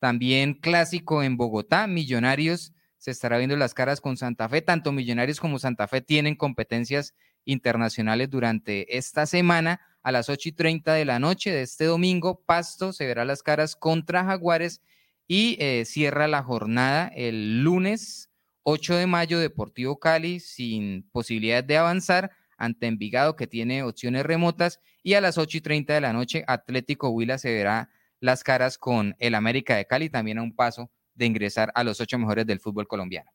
También 0.00 0.54
clásico 0.54 1.22
en 1.22 1.36
Bogotá, 1.36 1.86
Millonarios 1.86 2.72
se 3.04 3.10
estará 3.10 3.36
viendo 3.36 3.54
las 3.58 3.74
caras 3.74 4.00
con 4.00 4.16
Santa 4.16 4.48
Fe. 4.48 4.62
Tanto 4.62 4.90
Millonarios 4.90 5.38
como 5.38 5.58
Santa 5.58 5.86
Fe 5.86 6.00
tienen 6.00 6.36
competencias 6.36 7.14
internacionales 7.44 8.30
durante 8.30 8.96
esta 8.96 9.26
semana. 9.26 9.78
A 10.02 10.10
las 10.10 10.30
8 10.30 10.48
y 10.48 10.52
30 10.52 10.94
de 10.94 11.04
la 11.04 11.18
noche 11.18 11.50
de 11.50 11.60
este 11.60 11.84
domingo, 11.84 12.40
Pasto 12.46 12.94
se 12.94 13.06
verá 13.06 13.26
las 13.26 13.42
caras 13.42 13.76
contra 13.76 14.24
Jaguares 14.24 14.80
y 15.28 15.58
eh, 15.60 15.84
cierra 15.84 16.28
la 16.28 16.42
jornada 16.42 17.08
el 17.14 17.62
lunes 17.62 18.30
8 18.62 18.96
de 18.96 19.06
mayo, 19.06 19.38
Deportivo 19.38 19.98
Cali 19.98 20.40
sin 20.40 21.02
posibilidad 21.12 21.62
de 21.62 21.76
avanzar 21.76 22.30
ante 22.56 22.86
Envigado 22.86 23.36
que 23.36 23.46
tiene 23.46 23.82
opciones 23.82 24.24
remotas 24.24 24.80
y 25.02 25.12
a 25.12 25.20
las 25.20 25.36
8 25.36 25.58
y 25.58 25.60
30 25.60 25.92
de 25.92 26.00
la 26.00 26.14
noche 26.14 26.42
Atlético 26.46 27.10
Huila 27.10 27.36
se 27.36 27.52
verá 27.52 27.90
las 28.20 28.42
caras 28.42 28.78
con 28.78 29.14
el 29.18 29.34
América 29.34 29.76
de 29.76 29.86
Cali 29.86 30.08
también 30.08 30.38
a 30.38 30.42
un 30.42 30.56
paso 30.56 30.90
de 31.14 31.26
ingresar 31.26 31.70
a 31.74 31.84
los 31.84 32.00
ocho 32.00 32.18
mejores 32.18 32.46
del 32.46 32.60
fútbol 32.60 32.86
colombiano. 32.86 33.30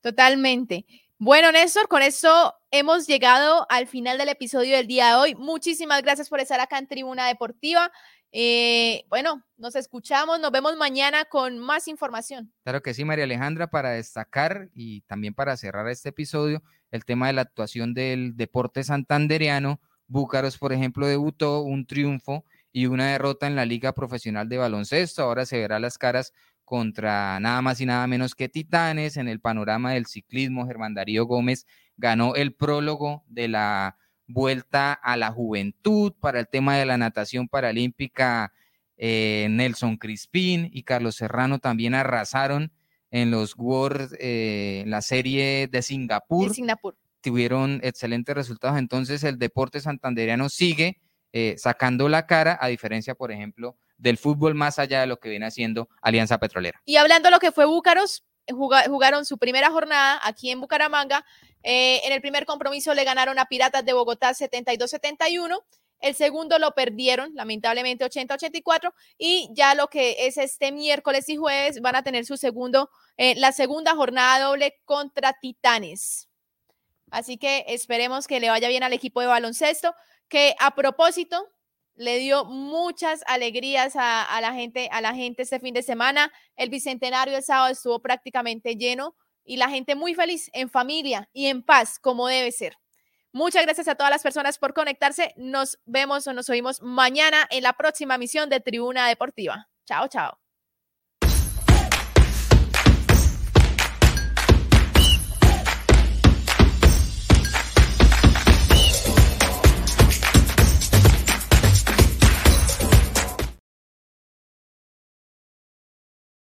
Totalmente. 0.00 0.86
Bueno, 1.18 1.50
Néstor, 1.50 1.88
con 1.88 2.02
eso 2.02 2.54
hemos 2.70 3.06
llegado 3.08 3.66
al 3.70 3.88
final 3.88 4.18
del 4.18 4.28
episodio 4.28 4.76
del 4.76 4.86
día 4.86 5.08
de 5.08 5.14
hoy. 5.16 5.34
Muchísimas 5.34 6.00
gracias 6.02 6.28
por 6.28 6.38
estar 6.38 6.60
acá 6.60 6.78
en 6.78 6.86
Tribuna 6.86 7.26
Deportiva. 7.26 7.90
Eh, 8.30 9.04
bueno, 9.08 9.42
nos 9.56 9.74
escuchamos, 9.74 10.38
nos 10.38 10.52
vemos 10.52 10.76
mañana 10.76 11.24
con 11.24 11.58
más 11.58 11.88
información. 11.88 12.52
Claro 12.62 12.82
que 12.82 12.94
sí, 12.94 13.04
María 13.04 13.24
Alejandra, 13.24 13.68
para 13.68 13.90
destacar 13.90 14.68
y 14.74 15.00
también 15.02 15.34
para 15.34 15.56
cerrar 15.56 15.88
este 15.88 16.10
episodio, 16.10 16.62
el 16.90 17.04
tema 17.04 17.26
de 17.26 17.32
la 17.32 17.42
actuación 17.42 17.94
del 17.94 18.36
deporte 18.36 18.84
santandereano. 18.84 19.80
Búcaros, 20.06 20.56
por 20.56 20.72
ejemplo, 20.72 21.06
debutó 21.06 21.62
un 21.62 21.86
triunfo 21.86 22.44
y 22.70 22.86
una 22.86 23.10
derrota 23.10 23.46
en 23.46 23.56
la 23.56 23.64
Liga 23.64 23.92
Profesional 23.92 24.48
de 24.48 24.58
Baloncesto. 24.58 25.22
Ahora 25.22 25.46
se 25.46 25.58
verá 25.58 25.80
las 25.80 25.98
caras 25.98 26.32
contra 26.68 27.40
nada 27.40 27.62
más 27.62 27.80
y 27.80 27.86
nada 27.86 28.06
menos 28.06 28.34
que 28.34 28.50
Titanes. 28.50 29.16
En 29.16 29.26
el 29.26 29.40
panorama 29.40 29.94
del 29.94 30.04
ciclismo, 30.04 30.66
Germán 30.66 30.92
Darío 30.92 31.24
Gómez 31.24 31.66
ganó 31.96 32.34
el 32.34 32.52
prólogo 32.52 33.24
de 33.26 33.48
la 33.48 33.96
Vuelta 34.26 34.92
a 34.92 35.16
la 35.16 35.32
Juventud 35.32 36.12
para 36.20 36.40
el 36.40 36.48
tema 36.48 36.76
de 36.76 36.84
la 36.84 36.98
natación 36.98 37.48
paralímpica. 37.48 38.52
Eh, 38.98 39.46
Nelson 39.48 39.96
Crispín 39.96 40.68
y 40.70 40.82
Carlos 40.82 41.16
Serrano 41.16 41.58
también 41.58 41.94
arrasaron 41.94 42.70
en 43.10 43.30
los 43.30 43.54
World, 43.56 44.14
eh, 44.20 44.84
la 44.86 45.00
serie 45.00 45.68
de 45.72 45.80
Singapur. 45.80 46.52
Singapur. 46.52 46.98
Tuvieron 47.22 47.80
excelentes 47.82 48.34
resultados. 48.34 48.78
Entonces 48.78 49.24
el 49.24 49.38
deporte 49.38 49.80
santandereano 49.80 50.50
sigue 50.50 51.00
eh, 51.32 51.54
sacando 51.56 52.10
la 52.10 52.26
cara, 52.26 52.58
a 52.60 52.68
diferencia, 52.68 53.14
por 53.14 53.32
ejemplo, 53.32 53.78
del 53.98 54.16
fútbol 54.16 54.54
más 54.54 54.78
allá 54.78 55.00
de 55.00 55.06
lo 55.06 55.18
que 55.18 55.28
viene 55.28 55.46
haciendo 55.46 55.88
Alianza 56.00 56.38
Petrolera. 56.38 56.80
Y 56.84 56.96
hablando 56.96 57.26
de 57.26 57.32
lo 57.32 57.40
que 57.40 57.52
fue 57.52 57.66
Búcaros, 57.66 58.24
jugaron 58.52 59.24
su 59.24 59.38
primera 59.38 59.70
jornada 59.70 60.20
aquí 60.22 60.50
en 60.50 60.60
Bucaramanga. 60.60 61.24
Eh, 61.62 62.00
en 62.04 62.12
el 62.12 62.20
primer 62.20 62.46
compromiso 62.46 62.94
le 62.94 63.04
ganaron 63.04 63.38
a 63.38 63.46
Piratas 63.46 63.84
de 63.84 63.92
Bogotá 63.92 64.30
72-71. 64.30 65.62
El 66.00 66.14
segundo 66.14 66.58
lo 66.60 66.74
perdieron, 66.74 67.34
lamentablemente 67.34 68.04
80-84. 68.04 68.92
Y 69.18 69.50
ya 69.52 69.74
lo 69.74 69.88
que 69.88 70.26
es 70.26 70.38
este 70.38 70.70
miércoles 70.70 71.28
y 71.28 71.36
jueves 71.36 71.80
van 71.80 71.96
a 71.96 72.02
tener 72.02 72.24
su 72.24 72.36
segundo, 72.36 72.90
eh, 73.16 73.34
la 73.36 73.52
segunda 73.52 73.94
jornada 73.94 74.46
doble 74.46 74.80
contra 74.84 75.32
Titanes. 75.32 76.28
Así 77.10 77.36
que 77.36 77.64
esperemos 77.68 78.26
que 78.26 78.38
le 78.38 78.50
vaya 78.50 78.68
bien 78.68 78.82
al 78.82 78.92
equipo 78.92 79.20
de 79.20 79.26
baloncesto, 79.26 79.94
que 80.28 80.54
a 80.60 80.74
propósito 80.74 81.50
le 81.98 82.18
dio 82.18 82.44
muchas 82.44 83.22
alegrías 83.26 83.94
a, 83.96 84.40
la 84.40 84.52
gente, 84.54 84.88
a 84.92 85.00
la 85.00 85.14
gente 85.14 85.42
este 85.42 85.58
fin 85.58 85.74
de 85.74 85.82
semana. 85.82 86.32
El 86.56 86.70
bicentenario 86.70 87.36
el 87.36 87.42
sábado 87.42 87.72
estuvo 87.72 88.00
prácticamente 88.00 88.76
lleno 88.76 89.16
y 89.44 89.56
la 89.56 89.68
gente 89.68 89.96
muy 89.96 90.14
feliz, 90.14 90.48
en 90.52 90.70
familia 90.70 91.28
y 91.32 91.46
en 91.46 91.62
paz, 91.62 91.98
como 91.98 92.28
debe 92.28 92.52
ser. 92.52 92.76
Muchas 93.32 93.64
gracias 93.64 93.88
a 93.88 93.96
todas 93.96 94.10
las 94.10 94.22
personas 94.22 94.58
por 94.58 94.74
conectarse. 94.74 95.34
Nos 95.36 95.78
vemos 95.84 96.26
o 96.26 96.32
nos 96.32 96.48
oímos 96.48 96.80
mañana 96.82 97.46
en 97.50 97.64
la 97.64 97.72
próxima 97.72 98.16
misión 98.16 98.48
de 98.48 98.60
Tribuna 98.60 99.08
Deportiva. 99.08 99.68
Chao, 99.84 100.06
chao. 100.08 100.47